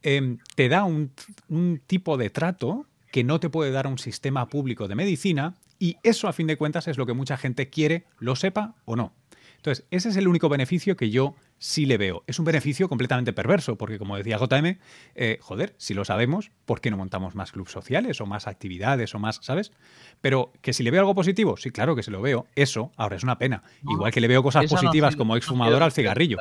[0.00, 1.12] Em, te da un,
[1.48, 5.98] un tipo de trato que no te puede dar un sistema público de medicina, y
[6.02, 9.12] eso a fin de cuentas es lo que mucha gente quiere, lo sepa o no.
[9.56, 12.22] Entonces, ese es el único beneficio que yo sí le veo.
[12.26, 14.78] Es un beneficio completamente perverso, porque como decía JM,
[15.14, 19.14] eh, joder, si lo sabemos, ¿por qué no montamos más clubes sociales o más actividades
[19.14, 19.72] o más, ¿sabes?
[20.20, 22.46] Pero que si le veo algo positivo, sí, claro que se lo veo.
[22.54, 23.62] Eso ahora es una pena.
[23.82, 26.38] No, Igual que le veo cosas no positivas como exfumador al cigarrillo.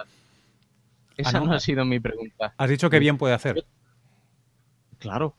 [1.17, 1.45] Esa ¿no?
[1.45, 2.53] no ha sido mi pregunta.
[2.57, 3.65] Has dicho que bien puede hacer.
[4.99, 5.35] Claro,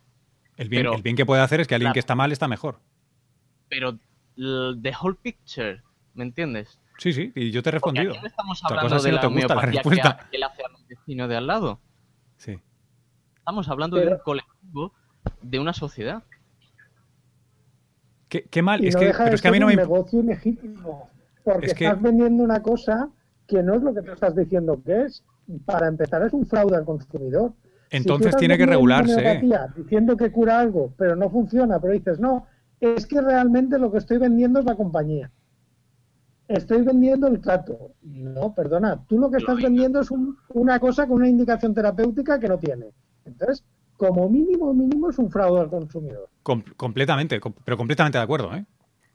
[0.57, 1.95] El bien, Pero- el bien que puede hacer es que alguien Claro.
[1.95, 2.81] que está mal está mejor.
[3.69, 3.99] pero
[4.37, 5.83] the whole picture,
[6.15, 6.79] ¿me entiendes?
[6.99, 8.13] Sí, sí, y yo te he respondido.
[8.13, 9.29] aquí no estamos hablando de no la que,
[10.31, 11.81] que le hace vecino de al lado.
[12.37, 12.59] Sí.
[13.37, 14.93] Estamos hablando de Pero- un colectivo,
[15.43, 16.23] de una sociedad.
[18.29, 18.83] Qué, qué mal.
[18.85, 19.77] Y es no que, deja pero de es que a mí no me.
[19.77, 21.11] negocio ilegítimo.
[21.45, 23.09] Porque Es que- estás vendiendo una cosa
[23.47, 25.23] que no es lo que tú estás diciendo que es.
[25.65, 27.53] Para empezar, es un fraude al consumidor.
[27.91, 29.15] Entonces tiene que regularse.
[29.15, 32.47] homeopatía Diciendo que cura algo, pero no funciona, pero dices, no,
[32.81, 35.31] es que realmente lo que estoy vendiendo es la compañía.
[36.49, 37.93] Estoy vendiendo el trato.
[38.03, 39.69] No, perdona, tú lo que estás Lógico.
[39.69, 42.87] vendiendo es un- una cosa con una indicación terapéutica que no tiene.
[43.25, 43.65] Entonces,
[43.97, 46.29] como mínimo, mínimo es un fraude al consumidor.
[46.43, 48.65] Com- completamente, com- pero completamente de acuerdo, ¿eh?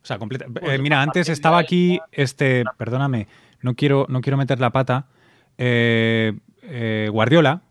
[0.04, 3.28] O sea, completa- eh, mira, antes estaba aquí, este, perdóname,
[3.62, 5.08] no quiero, no quiero meter la pata.
[5.58, 7.62] eh, eh, Guardiola,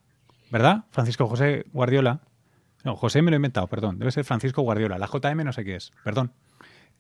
[0.53, 0.85] ¿verdad?
[0.91, 2.21] Francisco José Guardiola.
[2.85, 3.99] No, José me lo he inventado, perdón.
[3.99, 4.97] Debe ser Francisco Guardiola.
[4.99, 6.31] La JM no sé qué es, perdón.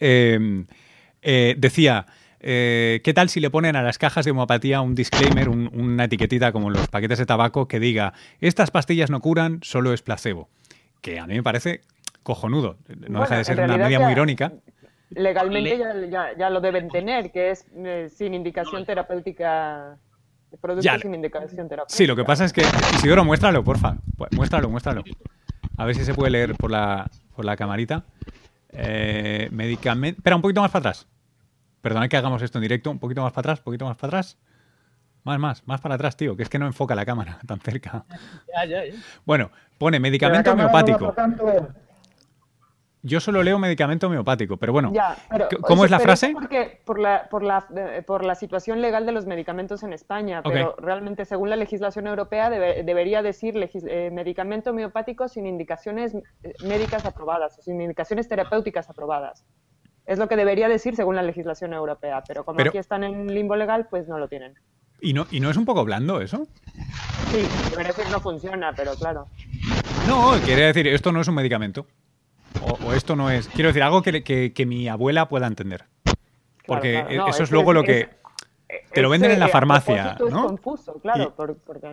[0.00, 0.64] Eh,
[1.22, 2.06] eh, decía,
[2.41, 6.05] eh, ¿qué tal si le ponen a las cajas de homeopatía un disclaimer, un- una
[6.05, 10.03] etiquetita como en los paquetes de tabaco que diga, estas pastillas no curan, solo es
[10.03, 10.49] placebo?
[11.01, 11.80] Que a mí me parece
[12.22, 12.76] cojonudo.
[12.88, 14.53] No Bueno, deja de ser una media ya- muy irónica.
[15.11, 15.95] Legalmente Le- ya,
[16.30, 19.97] ya- ya lo deben tener, que es eh, sin indicación terapéutica,
[20.80, 20.99] Ya.
[20.99, 21.97] sin indicación terapéutica.
[21.97, 22.62] Sí, lo que pasa es que,
[22.95, 23.97] Isidoro, muéstralo, porfa.
[24.16, 25.03] Pu- Muéstralo, muéstralo.
[25.76, 28.05] A ver si se puede leer por la, por la camarita.
[28.72, 30.18] Eh, medicamento.
[30.18, 31.07] Espera, un poquito más para atrás.
[31.80, 32.90] Perdona que hagamos esto en directo.
[32.90, 34.38] Un poquito más para atrás, un poquito más para atrás.
[35.24, 38.04] Más, más, más para atrás, tío, que es que no enfoca la cámara tan cerca.
[38.54, 38.94] Ya, ya, ya.
[39.24, 41.14] Bueno, pone medicamento no homeopático.
[43.02, 44.92] Yo solo leo medicamento homeopático, pero bueno.
[44.92, 46.32] Ya, pero, C- ¿Cómo es la pero frase?
[46.34, 50.42] Porque por la, por, la, eh, por la situación legal de los medicamentos en España,
[50.42, 56.14] pero realmente según la legislación europea debe- debería decir legis- eh, medicamento homeopático sin indicaciones
[56.14, 59.46] eh, médicas aprobadas o sin indicaciones terapéuticas aprobadas.
[60.11, 63.32] Es lo que debería decir según la legislación europea, pero como Pero- aquí están en
[63.32, 64.54] limbo legal, pues no lo tienen.
[65.00, 66.48] ¿Y no, ¿Y no es un poco blando eso?
[67.30, 69.28] Sí, debería decir no funciona, pero claro.
[70.08, 71.86] No, quiere decir, esto no es un medicamento.
[72.61, 73.46] O, o esto no es.
[73.46, 75.84] Quiero decir, algo que, que- que mi abuela pueda entender.
[76.66, 77.16] Porque claro.
[77.16, 78.11] No, eso es luego lo es- que.
[78.92, 80.26] Te lo venden en la farmacia, ¿no?
[80.26, 81.88] Es confuso, claro, Y- por- porque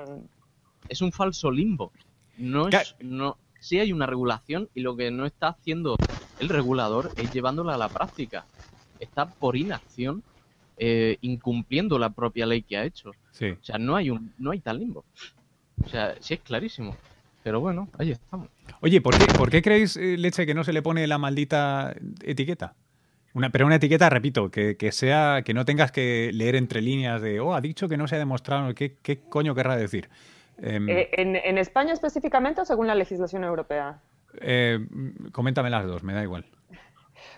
[0.89, 1.91] Es un falso limbo.
[2.39, 5.97] No es, no, sí hay una regulación y lo que no está haciendo
[6.39, 8.45] el regulador es llevándola a la práctica.
[8.99, 10.23] Está por inacción
[10.77, 13.11] eh, incumpliendo la propia ley que ha hecho.
[13.31, 13.49] Sí.
[13.49, 15.05] O sea, no hay un, no hay tal limbo.
[15.83, 16.95] O sea, sí es clarísimo.
[17.43, 18.49] Pero bueno, ahí estamos.
[18.81, 21.95] Oye, ¿por qué, por qué creéis, eh, Leche, que no se le pone la maldita
[22.21, 22.75] etiqueta?
[23.33, 27.21] Una, pero una etiqueta, repito, que, que sea, que no tengas que leer entre líneas
[27.21, 30.09] de, oh, ha dicho que no se ha demostrado, ¿qué, qué coño querrá decir?
[30.59, 33.99] Em, Eh, en, en España específicamente o según la legislación europea?
[34.41, 34.79] eh,
[35.31, 36.45] coméntame las dos, me da igual.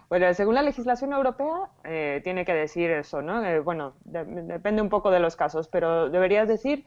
[0.09, 3.41] Bueno, según la legislación europea eh, tiene que decir eso, ¿no?
[3.63, 6.84] Bueno, de- depende un poco de los casos, pero deberías decir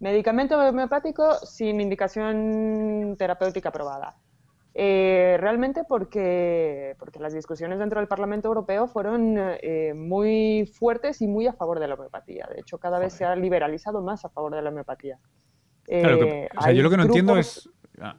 [0.00, 4.16] medicamento homeopático sin indicación terapéutica aprobada.
[4.74, 9.36] Realmente porque, porque las discusiones dentro del Parlamento Europeo fueron
[9.96, 12.46] muy fuertes y muy a favor de la homeopatía.
[12.54, 15.18] De hecho, cada vez se ha liberalizado más a favor de la homeopatía.
[15.88, 17.70] Claro, que- Eh, o sea, yo lo que no entiendo grupos- es...
[18.00, 18.16] ah,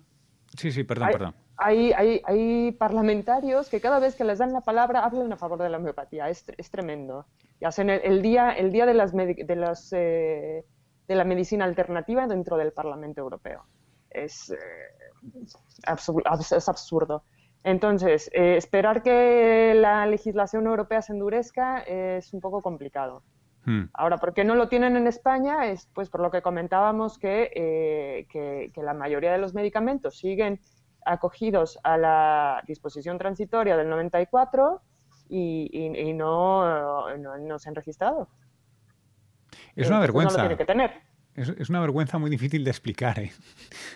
[0.58, 1.36] sí, sí, perdón, hay, perdón.
[1.58, 5.62] Hay, hay- hay parlamentarios que cada vez que les dan la palabra hablan a favor
[5.62, 6.30] de la homeopatía.
[6.30, 7.26] Es, es tremendo.
[7.60, 10.66] Y hacen el, el día, el día de, las de, las, eh,
[11.08, 13.66] de la medicina alternativa dentro del Parlamento Europeo.
[14.10, 14.58] Es, eh,
[15.86, 17.24] es absurdo.
[17.64, 23.24] Entonces, eh, esperar que la legislación europea se endurezca es un poco complicado.
[23.66, 23.84] Hmm.
[23.94, 25.66] Ahora, ¿por qué no lo tienen en España?
[25.68, 30.18] Es pues por lo que comentábamos que, eh, que, que la mayoría de los medicamentos
[30.18, 30.60] siguen
[31.06, 34.82] acogidos a la disposición transitoria del 94
[35.30, 38.28] y, y- y no, no, no se han registrado.
[39.76, 40.38] Es una vergüenza.
[40.38, 41.09] No lo tiene que tener.
[41.36, 43.32] Es, es una vergüenza muy difícil de explicar, ¿eh?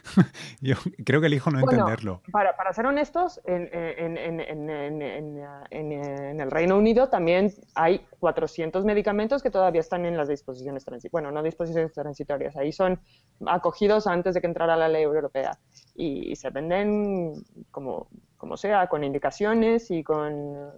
[0.61, 2.21] Yo creo que elijo no Bueno, entenderlo.
[2.31, 7.09] Para, para ser honestos, en, en- en- en- en- en- en- en el Reino Unido
[7.09, 11.11] también hay 400 medicamentos que todavía están en las disposiciones transitorias.
[11.11, 12.99] Bueno, no disposiciones transitorias, ahí son
[13.45, 15.57] acogidos antes de que entrara la ley europea.
[15.95, 17.34] Y, y se venden
[17.71, 18.07] como,
[18.38, 20.71] como sea, con indicaciones y con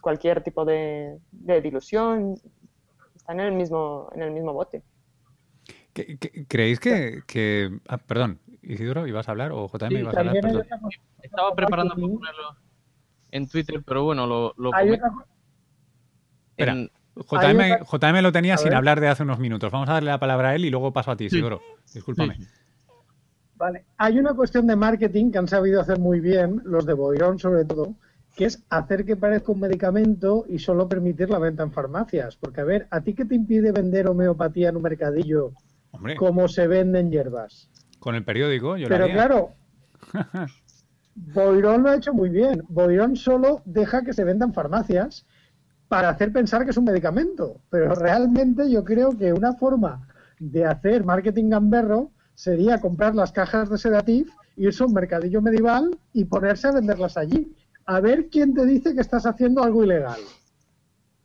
[0.00, 2.34] cualquier tipo de, de dilución.
[3.14, 4.82] Están en el mismo, en el mismo bote.
[6.04, 9.50] ¿Qué- qué- ¿Creéis que, que- ah, perdón, Isidoro, ¿ibas a hablar?
[9.52, 10.34] ¿O JM Sí, ibas a hablar?
[10.40, 10.62] Perdón.
[10.62, 12.18] cosa- Estaba preparando para marketing.
[12.18, 12.56] ponerlo
[13.32, 16.72] en Twitter, pero bueno, lo, lo Espera.
[16.72, 19.72] en- JM, lo tenía sin hablar de hace unos minutos.
[19.72, 21.60] Vamos a darle la palabra a él y luego paso a ti, Sigoro.
[21.92, 22.36] Discúlpame.
[23.56, 27.40] Vale, hay una cuestión de marketing que han sabido hacer muy bien, los de Boirón
[27.40, 27.96] sobre todo,
[28.36, 32.36] que es hacer que parezca un medicamento y solo permitir la venta en farmacias.
[32.36, 35.52] Porque, a ver, ¿a ti qué te impide vender homeopatía en un mercadillo
[36.16, 37.68] como se venden hierbas?
[37.98, 39.50] Con el periódico, yo Pero claro,
[41.14, 42.62] Boirón lo ha hecho muy bien.
[42.68, 45.26] Boirón solo deja que se vendan farmacias
[45.88, 47.60] para hacer pensar que es un medicamento.
[47.70, 50.06] Pero realmente yo creo que una forma
[50.38, 55.98] de hacer marketing gamberro sería comprar las cajas de Sedatif, irse a un mercadillo medieval
[56.12, 57.52] y ponerse a venderlas allí.
[57.86, 60.20] A ver quién te dice que estás haciendo algo ilegal.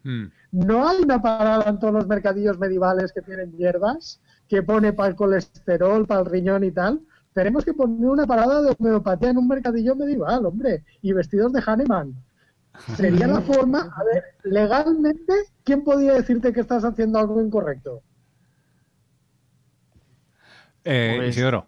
[0.03, 0.25] Hmm.
[0.51, 5.09] No hay una parada en todos los mercadillos medievales que tienen hierbas que pone para
[5.09, 7.01] el colesterol, para el riñón y tal.
[7.33, 11.61] Tenemos que poner una parada de homeopatía en un mercadillo medieval, hombre, y vestidos de
[11.65, 12.15] Hahnemann.
[12.95, 15.33] Sería la forma, a ver, legalmente,
[15.63, 18.01] ¿quién podría decirte que estás haciendo algo incorrecto?
[20.83, 21.67] Eh, pues, Isidoro.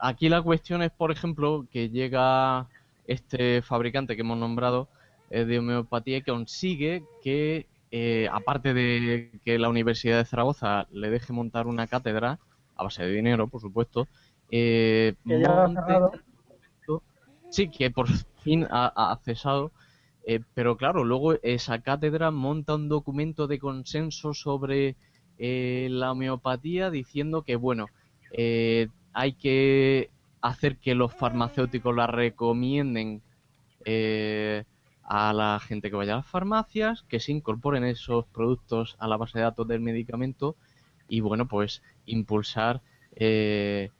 [0.00, 2.68] Aquí la cuestión es, por ejemplo, que llega
[3.06, 4.88] este fabricante que hemos nombrado
[5.30, 11.10] eh, de homeopatía y consigue que, eh, aparte de que la Universidad de Zaragoza le
[11.10, 12.40] deje montar una cátedra,
[12.74, 14.08] a base de dinero, por supuesto,
[14.50, 15.14] eh,
[17.50, 18.08] sí, que por
[18.42, 19.70] fin ha, cesado,
[20.54, 24.96] pero claro, luego esa cátedra monta un documento de consenso sobre
[25.44, 27.86] eh, la homeopatía diciendo que, bueno,
[28.32, 33.22] eh, hay que hacer que los farmacéuticos la recomienden
[33.84, 34.64] eh,
[35.14, 39.18] a la gente que vaya a las farmacias, que se incorporen esos productos a la
[39.18, 40.56] base de datos del medicamento
[41.06, 42.80] y, bueno, pues impulsar
[43.14, 43.90] que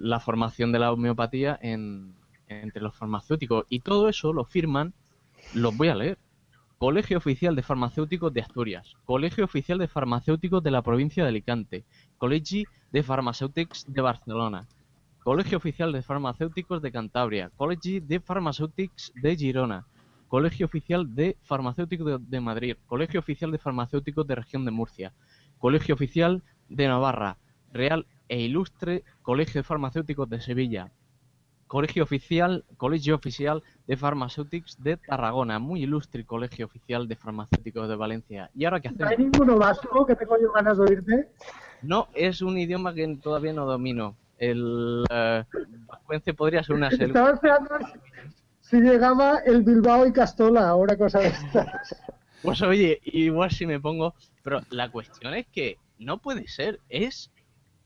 [0.00, 3.66] la formación de la homeopatía entre los farmacéuticos.
[3.68, 4.94] Y todo eso lo firman,
[5.54, 6.18] los voy a leer,
[6.78, 11.84] Colegio Oficial de Farmacéuticos de Asturias, Colegio Oficial de Farmacéuticos de la provincia de Alicante,
[12.18, 14.66] Collegi de Farmacéuticos de Barcelona,
[15.24, 19.86] Colegio Oficial de Farmacéuticos de Cantabria, Collegi de Farmacéuticos de Girona,
[20.28, 25.14] Colegio Oficial de Farmacéuticos de Madrid, Colegio Oficial de Farmacéuticos de Región de Murcia,
[25.58, 27.38] Colegio Oficial de Navarra,
[27.72, 30.92] Real e Ilustre Colegio de Farmacéuticos de Sevilla,
[31.68, 37.96] Colegio Oficial, Colegio Oficial de Farmacéuticos de Tarragona, muy ilustre Colegio Oficial de Farmacéuticos de
[37.96, 38.50] Valencia.
[38.54, 39.06] ¿Y ahora qué hacemos?
[39.06, 41.30] ¿No hay ninguno vasco que tengo yo ganas de oírte?
[41.80, 44.16] No, es un idioma que todavía no domino.
[44.38, 47.78] El uh, podría ser una esperando
[48.60, 52.02] si llegaba el Bilbao y Castola, ahora cosa de estas.
[52.42, 54.14] Pues oye, igual si me pongo...
[54.42, 57.30] Pero la cuestión es que no puede ser, es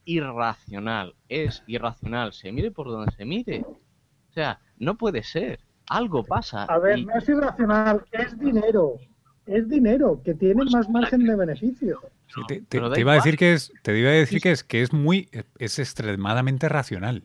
[0.05, 3.64] irracional, es irracional, se mire por donde se mire.
[3.68, 6.64] O sea, no puede ser, algo pasa.
[6.64, 8.99] A ver, no es irracional, es dinero,
[9.46, 12.01] es dinero, que tiene pues más margen de beneficio.
[12.46, 15.28] Te, iba a decir que es, te iba a decir que es que es muy,
[15.58, 17.24] es extremadamente racional.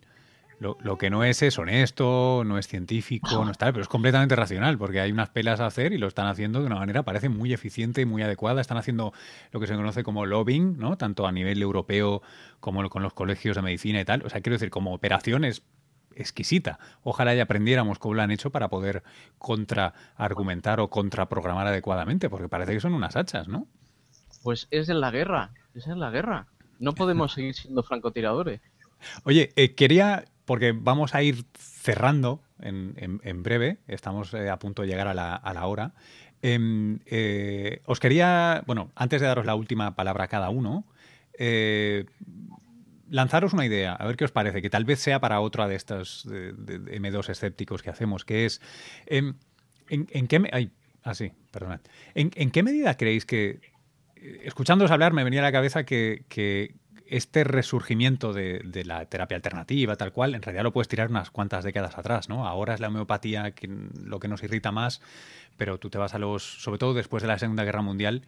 [0.59, 4.77] Lo, que no es es honesto, no es científico, no está, pero es completamente racional,
[4.77, 7.51] porque hay unas pelas a hacer y lo están haciendo de una manera, parece muy
[7.51, 8.61] eficiente y muy adecuada.
[8.61, 9.13] Están haciendo
[9.51, 10.97] lo que se conoce como lobbying, ¿no?
[10.97, 12.21] Tanto a nivel europeo
[12.61, 14.23] como con los colegios de medicina y tal.
[14.25, 15.63] O sea, quiero decir, como operación es
[16.15, 16.79] exquisita.
[17.01, 19.03] Ojalá ya aprendiéramos cómo lo han hecho para poder
[19.39, 23.67] contraargumentar o contraprogramar adecuadamente, porque parece que son unas hachas, ¿no?
[24.43, 26.47] Pues es en la guerra, es en la guerra.
[26.79, 28.61] No podemos seguir siendo francotiradores.
[29.23, 34.87] Oye, eh, quería porque vamos a ir cerrando en, breve, estamos eh, a punto de
[34.87, 35.93] llegar a la, hora.
[36.41, 40.85] Em, eh, os quería, bueno, antes de daros la última palabra a cada uno,
[41.37, 42.05] eh,
[43.09, 45.75] lanzaros una idea, a ver qué os parece, que tal vez sea para otra de
[45.75, 48.61] estos M2 escépticos que hacemos, que es,
[49.05, 49.35] em,
[49.89, 50.49] ¿en, qué...
[50.51, 50.71] Ay,
[51.03, 51.81] ah, sí, perdonad.
[52.15, 53.59] ¿En, qué medida creéis que,
[54.43, 56.76] escuchándoos hablar, me venía a la cabeza que,
[57.07, 61.63] este resurgimiento de, la terapia alternativa, tal cual, en realidad lo puedes tirar unas cuantas
[61.63, 62.47] décadas atrás, ¿no?
[62.47, 63.53] Ahora es la homeopatía
[64.03, 65.01] lo que nos irrita más,
[65.57, 68.24] pero tú te vas a los, sobre todo después de la Segunda Guerra Mundial,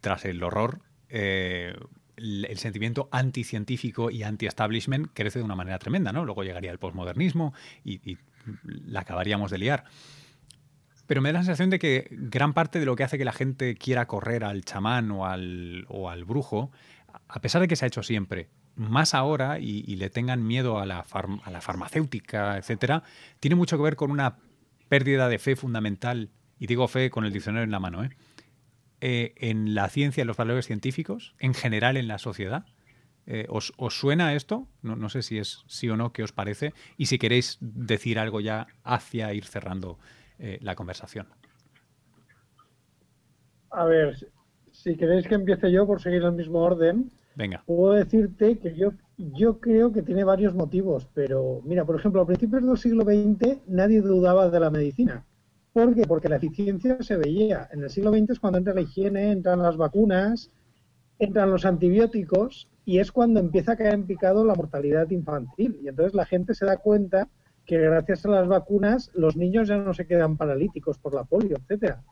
[0.00, 1.74] tras el horror, eh,
[2.16, 6.24] el, sentimiento anticientífico y anti-establishment crece de una manera tremenda, ¿no?
[6.24, 8.18] Luego llegaría el posmodernismo y
[8.64, 9.84] la acabaríamos de liar.
[11.06, 13.32] Pero me da la sensación de que gran parte de lo que hace que la
[13.32, 16.70] gente quiera correr al chamán o al, o al brujo
[17.28, 20.86] a pesar de que se ha hecho siempre, más ahora y, le tengan miedo a
[20.86, 23.02] la, a la farmacéutica, etcétera,
[23.40, 24.36] tiene mucho que ver con una
[24.88, 28.10] pérdida de fe fundamental, y digo fe con el diccionario en la mano, ¿eh?
[29.02, 32.64] Eh, en la ciencia y los valores científicos, en general en la sociedad.
[33.26, 34.68] Eh, ¿os, suena esto?
[34.80, 38.18] No, no, sé si es sí o no, qué os parece, y si queréis decir
[38.18, 39.98] algo ya hacia ir cerrando
[40.38, 41.26] la conversación.
[43.70, 44.16] A ver,
[44.72, 47.62] si queréis que empiece yo por seguir el mismo orden, Venga.
[47.66, 52.26] puedo decirte que yo, yo creo que tiene varios motivos, pero mira, por ejemplo, a
[52.26, 55.24] principios del siglo XX nadie dudaba de la medicina.
[55.72, 56.06] ¿Por qué?
[56.06, 57.68] Porque la eficiencia se veía.
[57.70, 60.50] En el siglo XX es cuando entra la higiene, entran las vacunas,
[61.18, 65.78] entran los antibióticos y es cuando empieza a caer en picado la mortalidad infantil.
[65.82, 67.28] Y entonces la gente se da cuenta
[67.66, 71.56] que gracias a las vacunas los niños ya no se quedan paralíticos por la polio,
[71.56, 72.02] etcétera.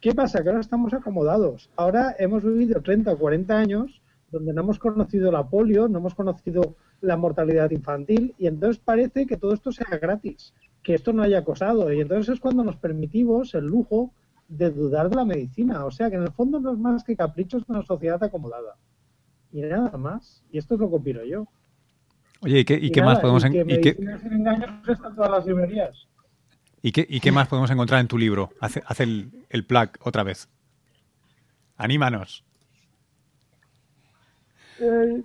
[0.00, 0.42] ¿Qué pasa?
[0.42, 1.70] Que ahora estamos acomodados.
[1.76, 6.14] Ahora hemos vivido 30 o 40 años donde no hemos conocido la polio, no hemos
[6.14, 10.52] conocido la mortalidad infantil y entonces parece que todo esto sea gratis,
[10.82, 14.12] que esto no haya cosado y entonces es cuando nos permitimos el lujo
[14.48, 15.84] de dudar de la medicina.
[15.84, 18.76] O sea que en el fondo no es más que caprichos de una sociedad acomodada.
[19.52, 20.44] Y nada más.
[20.50, 21.46] Y esto es lo que opino yo.
[22.40, 23.96] Oye, ¿y qué, y más podemos en, ¿y qué.
[26.82, 28.50] ¿Y qué, ¿Y qué más podemos encontrar en tu libro?
[28.60, 30.48] Haz, haz el, el plug otra vez.
[31.76, 32.44] Anímanos.
[34.80, 35.22] Eh,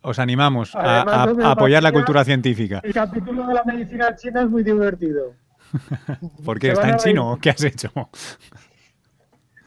[0.00, 2.80] Os animamos a, a, a apoyar la cultura científica.
[2.84, 5.34] El capítulo de la medicina china es muy divertido.
[6.44, 6.72] ¿Por qué?
[6.72, 7.90] ¿Está en chino o qué has hecho?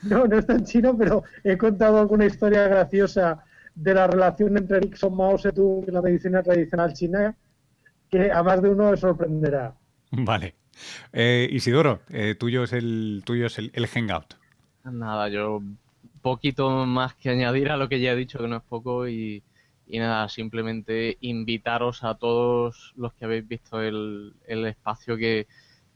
[0.03, 3.43] No, no está en chino, pero he contado alguna historia graciosa
[3.81, 7.35] de la relación entre Nixon, Mao Zedong y la medicina tradicional china
[8.09, 9.73] que a más de uno le sorprenderá.
[10.11, 10.55] Vale.
[11.13, 14.35] Eh, Isidoro, eh, tuyo es el tuyo es el, el hangout.
[14.83, 15.61] Nada, yo
[16.21, 19.43] poquito más que añadir a lo que ya he dicho, que no es poco, y,
[19.87, 25.47] y nada, simplemente invitaros a todos los que habéis visto el, el espacio que,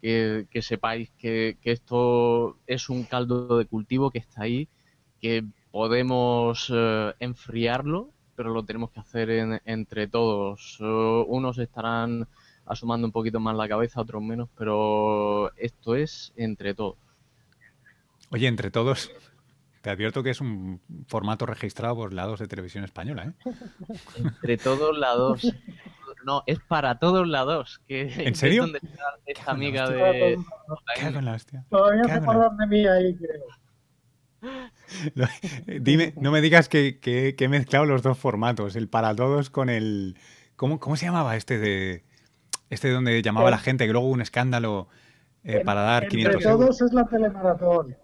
[0.02, 4.68] que, que sepáis que, que, esto es un caldo de cultivo que está ahí,
[5.22, 5.44] que
[5.76, 10.80] podemos eh, enfriarlo, pero lo tenemos que hacer en, entre todos.
[10.80, 12.30] Uh, unos estarán
[12.66, 16.96] asomando un poquito más la cabeza, otros menos, pero esto es entre todos.
[18.32, 19.12] Oye, entre todos,
[19.82, 23.52] te advierto que es un formato registrado por lados de televisión española, ¿eh?
[24.16, 25.46] Entre todos lados.
[26.26, 27.82] No, es para todos lados.
[27.86, 28.64] Que, ¿En serio?
[28.64, 30.40] Es donde está esta amiga de.
[31.02, 31.66] En la hostia.
[31.70, 33.65] Todavía se acuerdan de mí ahí, creo.
[35.82, 39.50] Dime, no me digas que, que, que, he mezclado los dos formatos, el para todos
[39.50, 40.18] con el.
[40.56, 42.04] ¿Cómo, cómo se llamaba este de.
[42.70, 44.88] Este donde llamaba a la gente, que luego hubo un escándalo
[45.44, 47.96] eh, para dar 500 Entre todos es la telemaratón.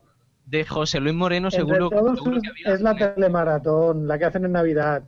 [0.46, 4.26] De José Luis Moreno, Entre seguro, todos seguro es, que es la telemaratón, la que
[4.26, 5.04] hacen en Navidad.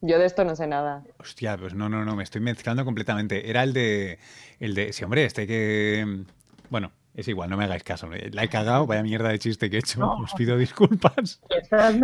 [0.00, 1.04] Yo de esto no sé nada.
[1.18, 3.50] Hostia, pues no, no, no, me estoy mezclando completamente.
[3.50, 4.18] Era el de.
[4.60, 4.92] El de.
[4.92, 6.24] Sí, hombre, este que.
[6.70, 8.08] Bueno, es igual, no me hagáis caso.
[8.32, 9.98] La he cagado, vaya mierda de chiste que he hecho.
[10.00, 10.14] No.
[10.18, 11.40] Os pido disculpas.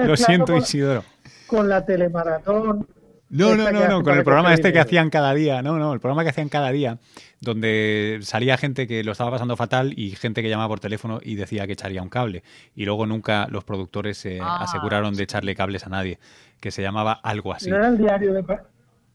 [0.05, 1.05] Lo siento, con, Isidoro.
[1.47, 2.87] con la telemaratón.
[3.35, 5.63] No, no, no, no, con el programa te este que hacían cada día.
[5.63, 6.99] No, no, el programa que hacían cada día,
[7.41, 11.35] donde salía gente que lo estaba pasando fatal y gente que llamaba por teléfono y
[11.37, 12.43] decía que echaría un cable.
[12.75, 16.19] Y luego nunca los productores se Ah, aseguraron de echarle cables a nadie,
[16.61, 17.71] que se llamaba algo así.
[17.71, 18.65] ¿No era el diario de, Pa-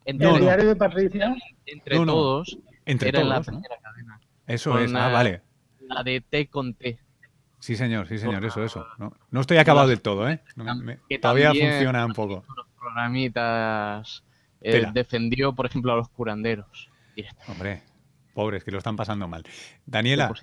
[0.05, 0.45] Entre, No, el no.
[0.45, 1.35] diario de Patricia?
[1.67, 2.13] entre No, no.
[2.13, 2.57] todos.
[2.87, 3.53] Entre era en la todos, ¿no?
[3.61, 4.19] primera cadena.
[4.47, 5.41] Eso Con, es, ah, eh, vale.
[5.87, 6.99] La de T con T.
[7.59, 8.85] Sí, señor, sí, señor, eso, eso.
[8.99, 10.41] No, no estoy acabado del todo, ¿eh?
[10.55, 12.43] No, me- Que todavía funciona un poco.
[12.55, 14.23] Los programitas.
[14.61, 16.89] eh, defendió, por ejemplo, a los curanderos.
[17.47, 17.81] Hombre,
[18.33, 19.43] pobres, que lo están pasando mal.
[19.85, 20.33] Daniela,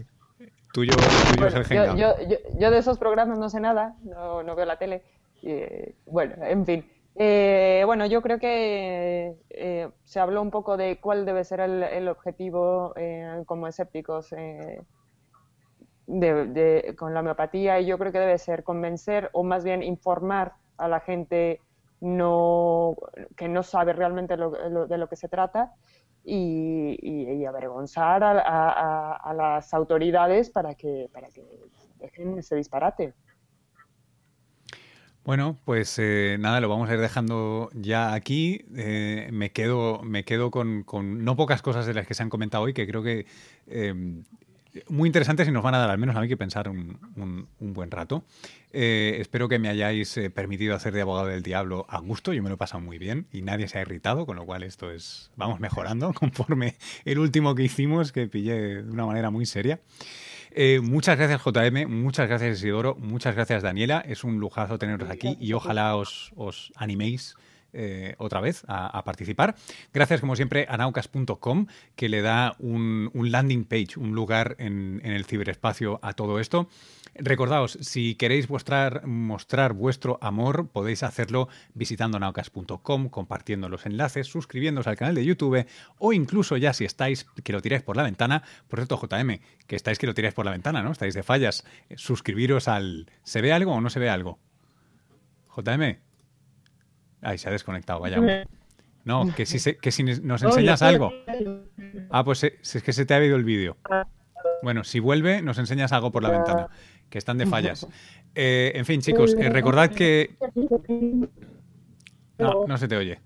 [0.72, 0.94] tuyo,
[1.28, 4.54] tuyo es el yo, yo, yo, yo de esos programas no sé nada, no, no
[4.56, 5.02] veo la tele.
[5.42, 6.90] Eh, bueno, en fin.
[7.16, 11.82] Eh, bueno, yo creo que eh, se habló un poco de cuál debe ser el,
[11.84, 14.80] el objetivo eh, como escépticos eh,
[16.06, 20.54] de, con la homeopatía y yo creo que debe ser convencer o más bien informar
[20.76, 21.60] a la gente
[22.00, 22.96] no,
[23.36, 25.72] que no sabe realmente lo- lo- de lo que se trata
[26.24, 31.42] y, avergonzar a, las autoridades para que, para que
[31.98, 33.14] dejen ese disparate.
[35.24, 38.66] Bueno, pues eh, nada, lo vamos a ir dejando ya aquí.
[38.76, 42.28] Eh, me quedo, me quedo con, con no pocas cosas de las que se han
[42.30, 43.26] comentado hoy, que creo que
[43.66, 43.94] eh,
[44.88, 47.48] muy interesantes y nos van a dar al menos a mí que pensar un, un-
[47.60, 48.24] un buen rato.
[48.72, 52.32] Eh, espero que me hayáis eh, permitido hacer de abogado del diablo a gusto.
[52.32, 54.62] Yo me lo he pasado muy bien y nadie se ha irritado, con lo cual
[54.64, 59.46] esto es, vamos mejorando conforme el último que hicimos, que pillé de una manera muy
[59.46, 59.80] seria.
[60.56, 64.00] Eh, muchas gracias JM, muchas gracias Isidoro, muchas gracias Daniela.
[64.06, 67.34] Es un lujazo teneros aquí y ojalá os, os animéis
[67.74, 69.56] eh, otra vez a, participar.
[69.92, 71.66] Gracias, como siempre, a naucas.com,
[71.96, 76.68] que le da un, landing page, un lugar en, el ciberespacio a todo esto.
[77.16, 79.02] Recordaos, si queréis mostrar,
[79.74, 85.66] vuestro amor, podéis hacerlo visitando naucas.com, compartiendo los enlaces, suscribiéndose al canal de YouTube
[85.98, 89.76] o incluso ya si estáis que lo tiráis por la ventana, por cierto, JM, que
[89.76, 90.92] estáis que lo tiráis por la ventana, ¿no?
[90.92, 91.64] Estáis de fallas,
[91.96, 93.10] suscribiros al...
[93.22, 94.38] ¿Se ve algo o no se ve algo?
[95.56, 96.13] JM.
[97.24, 98.46] Ay, se ha desconectado, vaya.
[99.04, 101.12] No, que si, que si nos enseñas algo.
[102.10, 103.76] Ah, pues es que se te ha ido el vídeo.
[104.62, 106.68] Bueno, si vuelve, nos enseñas algo por la ventana,
[107.10, 107.86] que están de fallas.
[108.36, 110.34] Eh, en fin, chicos, eh, recordad que...
[112.36, 113.20] No, no se te oye.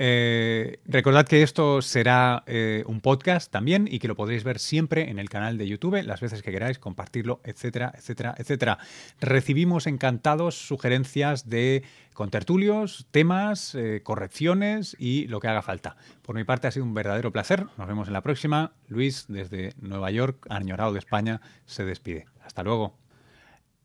[0.00, 5.10] Eh, recordad que esto será eh, un podcast también y que lo podréis ver siempre
[5.10, 8.78] en el canal de YouTube, las veces que queráis, compartirlo, etcétera, etcétera, etcétera.
[9.20, 11.82] Recibimos encantados sugerencias de
[12.14, 15.96] contertulios, temas, eh, correcciones y lo que haga falta.
[16.22, 17.66] Por mi parte ha sido un verdadero placer.
[17.76, 18.72] Nos vemos en la próxima.
[18.86, 22.26] Luis, desde Nueva York, añorado de España, se despide.
[22.44, 23.07] Hasta luego.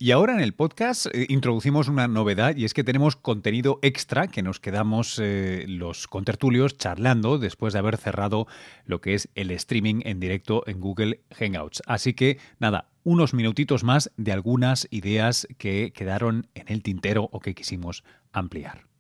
[0.04, 4.28] Y ahora en el podcast eh, introducimos una novedad y es que tenemos contenido extra
[4.28, 8.46] que nos quedamos eh, los contertulios charlando después de haber cerrado
[8.86, 11.82] lo que es el streaming en directo en Google Hangouts.
[11.86, 17.40] Así que nada, unos minutitos más de algunas ideas que quedaron en el tintero o
[17.40, 18.93] que quisimos ampliar.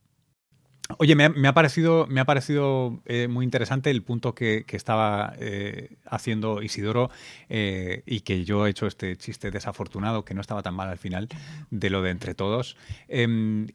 [0.98, 5.96] Oye, me ha, parecido, me ha parecido eh, muy interesante el punto que, estaba eh,
[6.06, 7.10] haciendo Isidoro
[7.48, 10.98] eh, y que yo he hecho este chiste desafortunado, que no estaba tan mal al
[10.98, 11.30] final,
[11.72, 12.76] de lo de entre todos.
[13.08, 13.68] Em,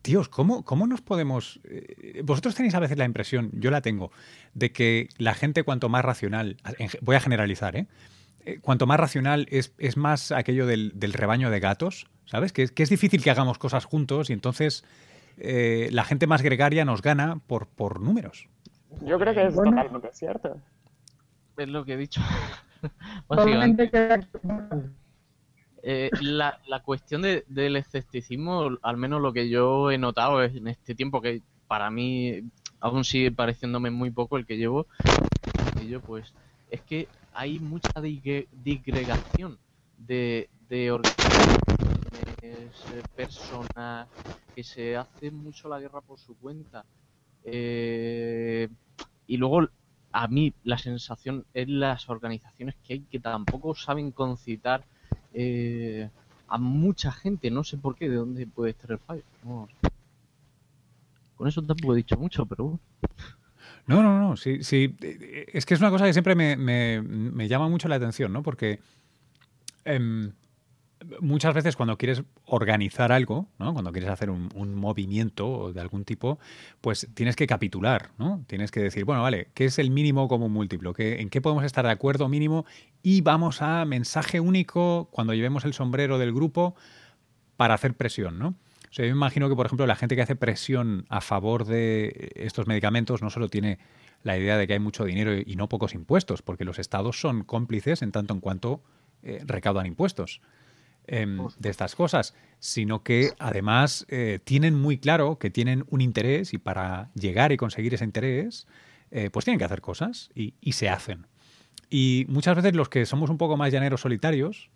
[0.00, 1.60] tíos, ¿cómo, ¿cómo nos podemos...
[2.24, 4.10] vosotros tenéis a veces la impresión, yo la tengo,
[4.54, 6.56] de que la gente cuanto más racional,
[7.02, 7.86] voy a generalizar, ¿eh?
[8.62, 12.54] cuanto más racional es, es más aquello del, rebaño de gatos, ¿sabes?
[12.54, 14.84] Que, que es difícil que hagamos cosas juntos y entonces
[15.40, 18.48] eh, la gente más gregaria nos gana por, por números.
[19.02, 20.56] Yo creo que es totalmente cierto.
[21.56, 22.20] Es lo que he dicho.
[25.80, 31.22] Eh, la, cuestión del escepticismo, al menos lo que yo he notado en este tiempo,
[31.22, 32.42] que para mí
[32.80, 34.86] aún sigue pareciéndome muy poco el que llevo,
[35.88, 36.34] yo, pues
[36.70, 39.56] es que hay mucha digregación
[39.96, 41.00] de, de
[43.16, 44.08] personas,
[44.58, 46.84] que se hace mucho la guerra por su cuenta.
[47.44, 48.68] Eh,
[49.28, 49.68] y luego,
[50.10, 54.82] a mí, la sensación es las organizaciones que hay que tampoco saben concitar
[55.32, 56.10] eh,
[56.48, 57.52] a mucha gente.
[57.52, 59.22] No sé por qué, de dónde puede estar el fallo.
[61.36, 62.80] Con eso tampoco he dicho mucho, pero
[63.86, 64.96] No, no, no, sí, sí.
[65.52, 68.42] Es que es una cosa que siempre me, me, llama mucho la atención, ¿no?
[68.42, 68.80] Porque
[69.84, 70.32] em,
[71.20, 73.72] muchas veces cuando quieres organizar algo, ¿no?
[73.72, 76.38] cuando quieres hacer un, movimiento de algún tipo,
[76.80, 78.44] pues tienes que capitular, ¿no?
[78.46, 80.92] Tienes que decir, bueno, vale, ¿qué es el mínimo común múltiplo?
[80.92, 82.64] ¿Qué, ¿En qué podemos estar de acuerdo mínimo?
[83.02, 86.74] Y vamos a mensaje único cuando llevemos el sombrero del grupo
[87.56, 88.48] para hacer presión, ¿no?
[88.90, 91.66] O sea, yo me imagino que, por ejemplo, la gente que hace presión a favor
[91.66, 93.78] de estos medicamentos no solo tiene
[94.22, 97.44] la idea de que hay mucho dinero y no pocos impuestos, porque los estados son
[97.44, 98.82] cómplices en tanto en cuanto
[99.22, 100.40] eh, recaudan impuestos.
[101.10, 106.52] Em, de estas cosas, sino que además eh, tienen muy claro que tienen un interés
[106.52, 108.66] y para llegar y conseguir ese interés,
[109.10, 111.26] eh, pues tienen que hacer cosas y, se hacen.
[111.88, 114.68] Y muchas veces los que somos un poco más llaneros solitarios,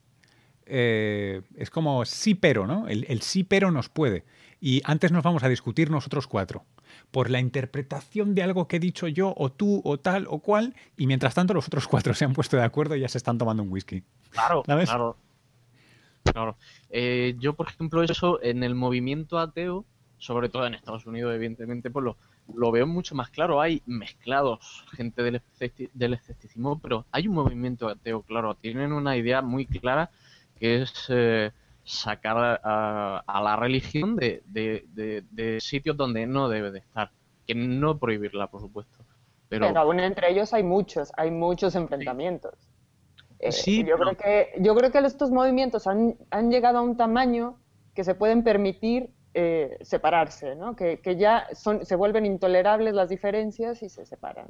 [0.64, 2.89] eh, es como sí pero, ¿no?
[2.89, 4.24] El, el, sí pero nos puede.
[4.59, 6.64] Y antes nos vamos a discutir nosotros cuatro
[7.11, 10.74] por la interpretación de algo que he dicho yo o tú o tal o cual
[10.97, 13.37] y mientras tanto los otros cuatro se han puesto de acuerdo y ya se están
[13.37, 14.03] tomando un whisky.
[14.30, 15.18] Claro, claro.
[16.33, 16.57] Claro.
[16.91, 19.85] Eh, yo, por ejemplo, eso en el movimiento ateo,
[20.18, 22.16] sobre todo en Estados Unidos, evidentemente, pues lo,
[22.55, 23.61] lo veo mucho más claro.
[23.61, 25.43] Hay mezclados gente del,
[25.93, 28.55] del escepticismo, pero hay un movimiento ateo, claro.
[28.55, 30.11] Tienen una idea muy clara
[30.59, 31.51] que es eh,
[31.85, 37.11] sacar a, la religión de, de, sitios donde no debe de estar.
[37.47, 39.05] Que no prohibirla, por supuesto.
[39.48, 42.55] Pero, aún entre ellos hay muchos, hay muchos enfrentamientos.
[43.43, 47.59] Eh, yo, creo que, yo creo que estos movimientos han, han, llegado a un tamaño
[47.93, 50.77] que se pueden permitir eh, separarse, ¿no?
[50.77, 54.47] que, que ya son, se vuelven intolerables las diferencias y se separan.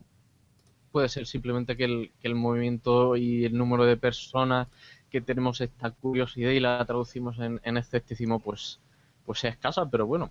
[0.91, 4.69] Puede ser simplemente que el, que el movimiento y el número de personas
[5.09, 8.79] que tenemos esta curiosidad y la traducimos en, en escepticismo, pues,
[9.25, 10.31] pues sea escasa, pero bueno,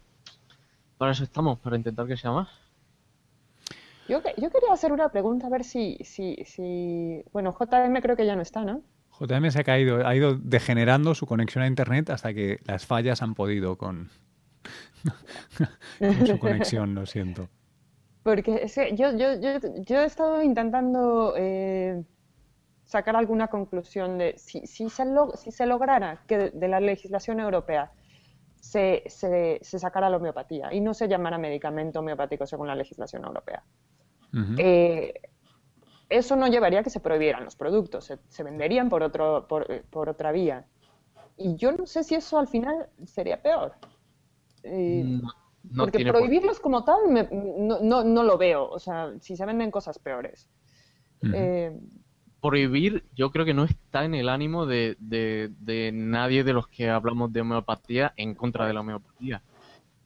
[1.00, 2.50] para eso estamos, para intentar que sea más.
[4.08, 7.24] Yo, quería hacer una pregunta, a ver si, si, si...
[7.32, 8.82] Bueno, JM creo que ya no está, ¿no?
[9.20, 13.22] JM se ha caído, ha ido degenerando su conexión a Internet hasta que las fallas
[13.22, 14.10] han podido con,
[16.00, 17.48] con su conexión, lo siento.
[18.24, 22.04] Porque es que yo, yo, yo, yo he estado intentando eh,
[22.92, 25.06] sacar alguna conclusión de si, si, se,
[25.36, 27.92] si se lograra que de, la legislación europea
[28.60, 33.24] se, se, se, sacara la homeopatía y no se llamara medicamento homeopático según la legislación
[33.26, 33.64] europea.
[34.58, 35.14] Eh,
[36.10, 39.84] eso no llevaría a que se prohibieran los productos, se, se venderían por, otro, por,
[39.90, 40.66] por, otra vía.
[41.38, 43.74] Y yo no sé si eso al final sería peor.
[44.64, 45.30] Eh, no,
[45.64, 46.64] no porque prohibirlos por...
[46.64, 48.70] como tal me, no, no, no, lo veo.
[48.70, 50.50] O sea, si se venden cosas peores.
[51.24, 51.34] Uh -huh.
[51.36, 51.80] eh,
[52.42, 56.68] Prohibir, yo creo que no está en el ánimo de, de, de, nadie de los
[56.68, 59.44] que hablamos de homeopatía en contra de la homeopatía.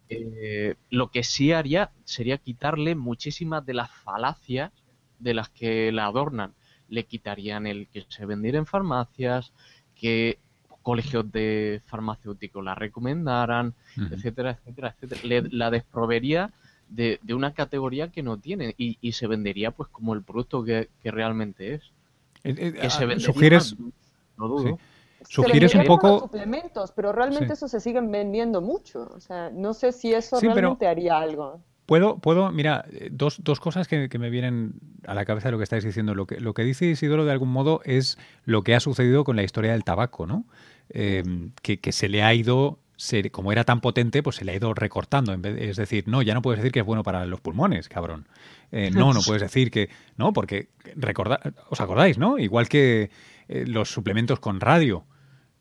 [0.09, 4.71] Eh, lo que sí haría sería quitarle muchísimas de las falacias
[5.19, 6.53] de las que la adornan.
[6.89, 9.51] Le quitarían el que se vendiera en farmacias,
[9.95, 10.37] que
[10.83, 14.13] colegios de farmacéuticos la recomendaran, uh -huh.
[14.13, 15.21] etcétera, etcétera, etcétera.
[15.23, 16.51] Le, la desprovería
[16.89, 20.63] de, de, una categoría que no tiene y, y, se vendería pues como el producto
[20.63, 21.81] que, que realmente es.
[22.43, 23.75] Eh, eh, que se vendería sugieres,
[24.37, 24.77] no dudo.
[24.77, 24.83] Sí.
[25.27, 27.53] Sugieres un poco suplementos, pero realmente sí.
[27.53, 29.09] eso se siguen vendiendo mucho.
[29.15, 30.91] O sea, no sé si eso sí, realmente pero...
[30.91, 31.61] haría algo.
[31.85, 34.73] Puedo, puedo, mira, dos, dos cosas que, que, me vienen
[35.05, 36.15] a la cabeza de lo que estáis diciendo.
[36.15, 39.35] Lo que, lo que dice Isidoro de algún modo es lo que ha sucedido con
[39.35, 40.45] la historia del tabaco, ¿no?
[40.89, 41.23] Eh,
[41.61, 44.55] que, que, se le ha ido, se, como era tan potente, pues se le ha
[44.55, 45.33] ido recortando.
[45.33, 47.87] En vez, es decir, no, ya no puedes decir que es bueno para los pulmones,
[47.87, 48.27] cabrón.
[48.71, 49.89] Eh, no, no puedes decir que.
[50.17, 51.39] No, porque recordad,
[51.69, 52.39] os acordáis, ¿no?
[52.39, 53.09] Igual que
[53.47, 55.05] eh, los suplementos con radio.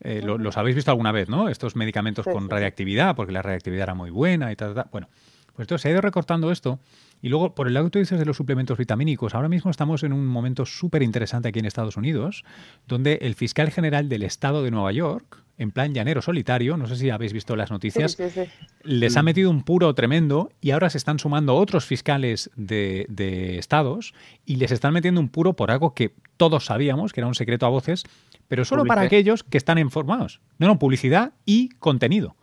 [0.05, 1.49] Eh, lo, los habéis visto alguna vez, ¿no?
[1.49, 4.87] Estos medicamentos sí, con radiactividad, porque la radiactividad era muy buena y tal, tal.
[4.91, 5.07] Bueno,
[5.55, 6.79] pues entonces se ha ido recortando esto.
[7.21, 10.03] Y luego, por el lado que tú dices de los suplementos vitamínicos, ahora mismo estamos
[10.03, 12.43] en un momento súper interesante aquí en Estados Unidos,
[12.87, 16.97] donde el fiscal general del estado de Nueva York, en plan llanero solitario, no sé
[16.97, 18.67] si habéis visto las noticias, sí, sí, sí.
[18.83, 23.57] les ha metido un puro tremendo y ahora se están sumando otros fiscales de, de,
[23.57, 24.13] estados
[24.45, 27.65] y les están metiendo un puro por algo que todos sabíamos, que era un secreto
[27.65, 28.03] a voces,
[28.47, 30.41] pero solo para aquellos que están informados.
[30.57, 32.35] No, no, publicidad y contenido.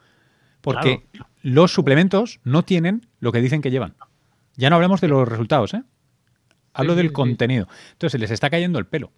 [0.60, 1.28] Porque claro.
[1.42, 3.94] los suplementos no tienen lo que dicen que llevan.
[4.56, 5.82] Ya no hablamos de los resultados, ¿eh?
[6.74, 7.68] Hablo sí, del sí, contenido.
[7.92, 9.12] Entonces, les está cayendo el pelo.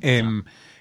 [0.00, 0.22] Eh,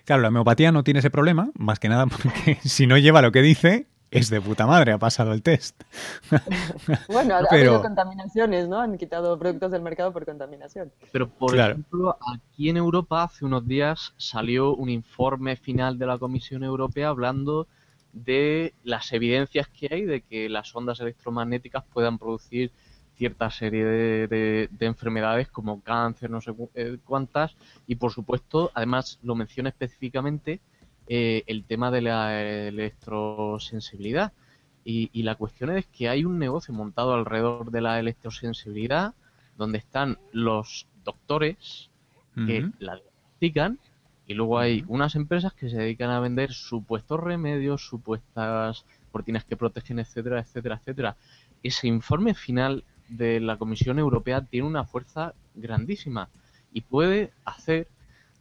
[0.03, 3.31] claro, la homeopatía no tiene ese problema, más que nada porque si no lleva lo
[3.31, 5.83] que dice, es de puta madre, ha pasado el test.
[7.07, 7.71] bueno, ha Pero...
[7.71, 8.79] habido contaminaciones, ¿no?
[8.79, 10.91] Han quitado productos del mercado por contaminación.
[11.11, 11.73] Pero, por claro.
[11.73, 17.09] ejemplo, aquí en Europa hace unos días salió un informe final de la Comisión Europea
[17.09, 17.67] hablando
[18.13, 22.71] de las evidencias que hay de que las ondas electromagnéticas puedan producir
[23.17, 27.55] cierta serie de, de, de, enfermedades como cáncer, no sé eh, cuántas,
[27.87, 30.59] y por supuesto, además lo menciona específicamente
[31.07, 34.33] eh, el tema de la electrosensibilidad.
[34.83, 39.15] Y, y, la cuestión es que hay un negocio montado alrededor de la electrosensibilidad,
[39.57, 41.89] donde están los doctores
[42.35, 42.73] que uh -huh.
[42.79, 43.79] la diagnostican,
[44.27, 49.55] y luego hay unas empresas que se dedican a vender supuestos remedios, supuestas cortinas que
[49.55, 51.15] protegen, etcétera, etcétera, etcétera.
[51.63, 56.29] Ese informe final de la Comisión Europea tiene una fuerza grandísima
[56.73, 57.87] y puede hacer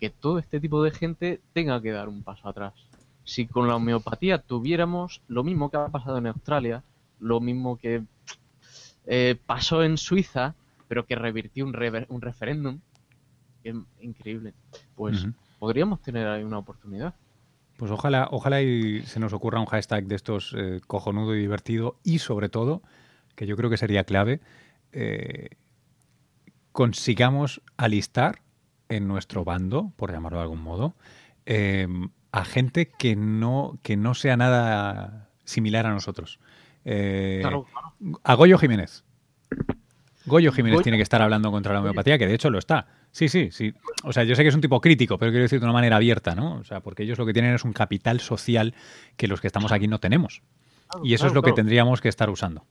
[0.01, 2.75] que todo este tipo de gente tenga que dar un paso atrás.
[3.25, 6.83] Si con la homeopatía tuviéramos lo mismo que ha pasado en Australia,
[7.21, 8.03] lo mismo que
[9.07, 10.55] eh, pasó en Suiza,
[10.89, 12.81] pero que revirtió un, rever un referéndum,
[13.63, 14.53] es increíble,
[14.95, 15.35] pues uh -huh.
[15.59, 17.15] podríamos tener ahí una oportunidad.
[17.77, 21.97] Pues ojalá, ojalá y se nos ocurra un hashtag de estos eh, cojonudo y divertido
[22.05, 22.83] y sobre todo
[23.35, 24.41] que yo creo que sería clave,
[24.93, 25.49] eh,
[26.71, 28.44] consigamos alistar
[28.89, 30.95] en nuestro bando, por llamarlo de algún modo,
[31.47, 31.87] eh,
[32.33, 36.41] a gente que no, que no sea nada similar a nosotros.
[36.85, 38.21] Eh, claro, claro.
[38.23, 39.05] A Goyo Jiménez.
[40.27, 40.83] Goyo Jiménez Goyo.
[40.83, 42.87] tiene que estar hablando contra la homeopatía, que de hecho lo está.
[43.11, 43.75] Sí, sí, sí.
[44.03, 45.97] O sea, yo sé que es un tipo crítico, pero quiero decir de una manera
[45.97, 46.57] abierta, ¿no?
[46.57, 48.75] O sea, porque ellos lo que tienen es un capital social
[49.17, 50.43] que los que estamos aquí no tenemos.
[51.03, 52.67] Y eso es lo que tendríamos que estar usando.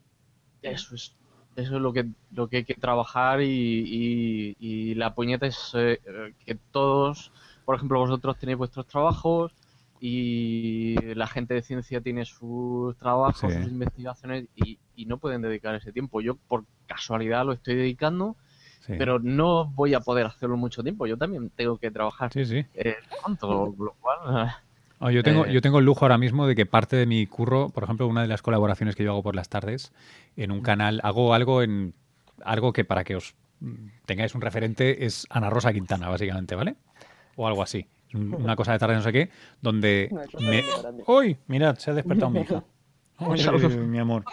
[0.61, 1.15] Eso es,
[1.55, 5.71] eso es lo que, lo que hay que trabajar y, y, y la puñeta es
[5.75, 5.99] eh,
[6.45, 7.31] que todos,
[7.65, 9.53] por ejemplo, vosotros tenéis vuestros trabajos
[9.99, 13.63] y la gente de ciencia tiene sus trabajos, sí.
[13.63, 16.19] sus investigaciones y, y, no pueden dedicar ese tiempo.
[16.19, 18.35] Yo por casualidad lo estoy dedicando,
[18.81, 18.95] sí.
[18.97, 21.07] pero no voy a poder hacerlo mucho tiempo.
[21.07, 22.65] Yo también tengo que trabajar sí, sí.
[22.73, 24.53] Eh, pronto, lo cual...
[25.05, 27.27] Oh, yo, tengo, eh, yo tengo el lujo ahora mismo de que parte de mi
[27.27, 29.91] curro, por ejemplo, una de las colaboraciones que yo hago por las tardes,
[30.37, 31.93] en un canal, hago algo en
[32.41, 33.35] algo que para que os
[34.05, 36.77] tengáis un referente es Ana Rosa Quintana, básicamente, ¿vale?
[37.35, 37.85] O algo así.
[38.13, 39.29] Una cosa de tarde no sé qué,
[39.61, 40.09] donde
[40.39, 40.63] me...
[41.05, 41.35] ¡Uy!
[41.47, 42.63] Mirad, se ha despertado mi hija.
[43.77, 44.23] mi amor.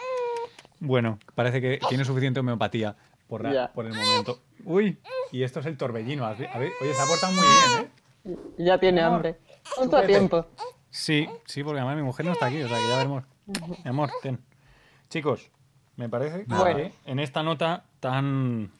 [0.79, 2.95] Bueno, parece que tiene suficiente homeopatía
[3.27, 3.43] por,
[3.73, 4.39] por el momento.
[4.63, 4.99] Uy,
[5.33, 6.25] y esto es el torbellino.
[6.25, 6.49] A ver,
[6.81, 8.37] oye, se ha portado muy bien, ¿eh?
[8.57, 9.35] Ya tiene hambre.
[9.75, 10.45] ¿Cuánto tiempo?
[10.89, 13.23] Sí, sí, porque además mi mujer no está aquí, o sea que ya veremos.
[13.83, 14.43] Mi amor, ten.
[15.09, 15.49] Chicos,
[15.95, 18.71] me parece que en esta nota tan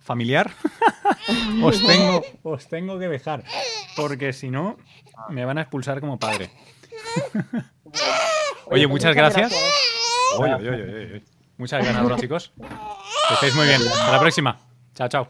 [0.00, 0.50] familiar
[1.62, 3.44] os, tengo, os tengo que dejar,
[3.96, 4.76] porque si no
[5.28, 6.50] me van a expulsar como padre.
[8.66, 9.52] Oye, muchas gracias.
[10.38, 11.22] Oye, oye, oye,
[11.58, 12.52] muchas gracias, chicos.
[13.28, 13.82] Que estéis muy bien.
[13.82, 14.58] Hasta la próxima.
[14.94, 15.08] chao.
[15.08, 15.28] chao.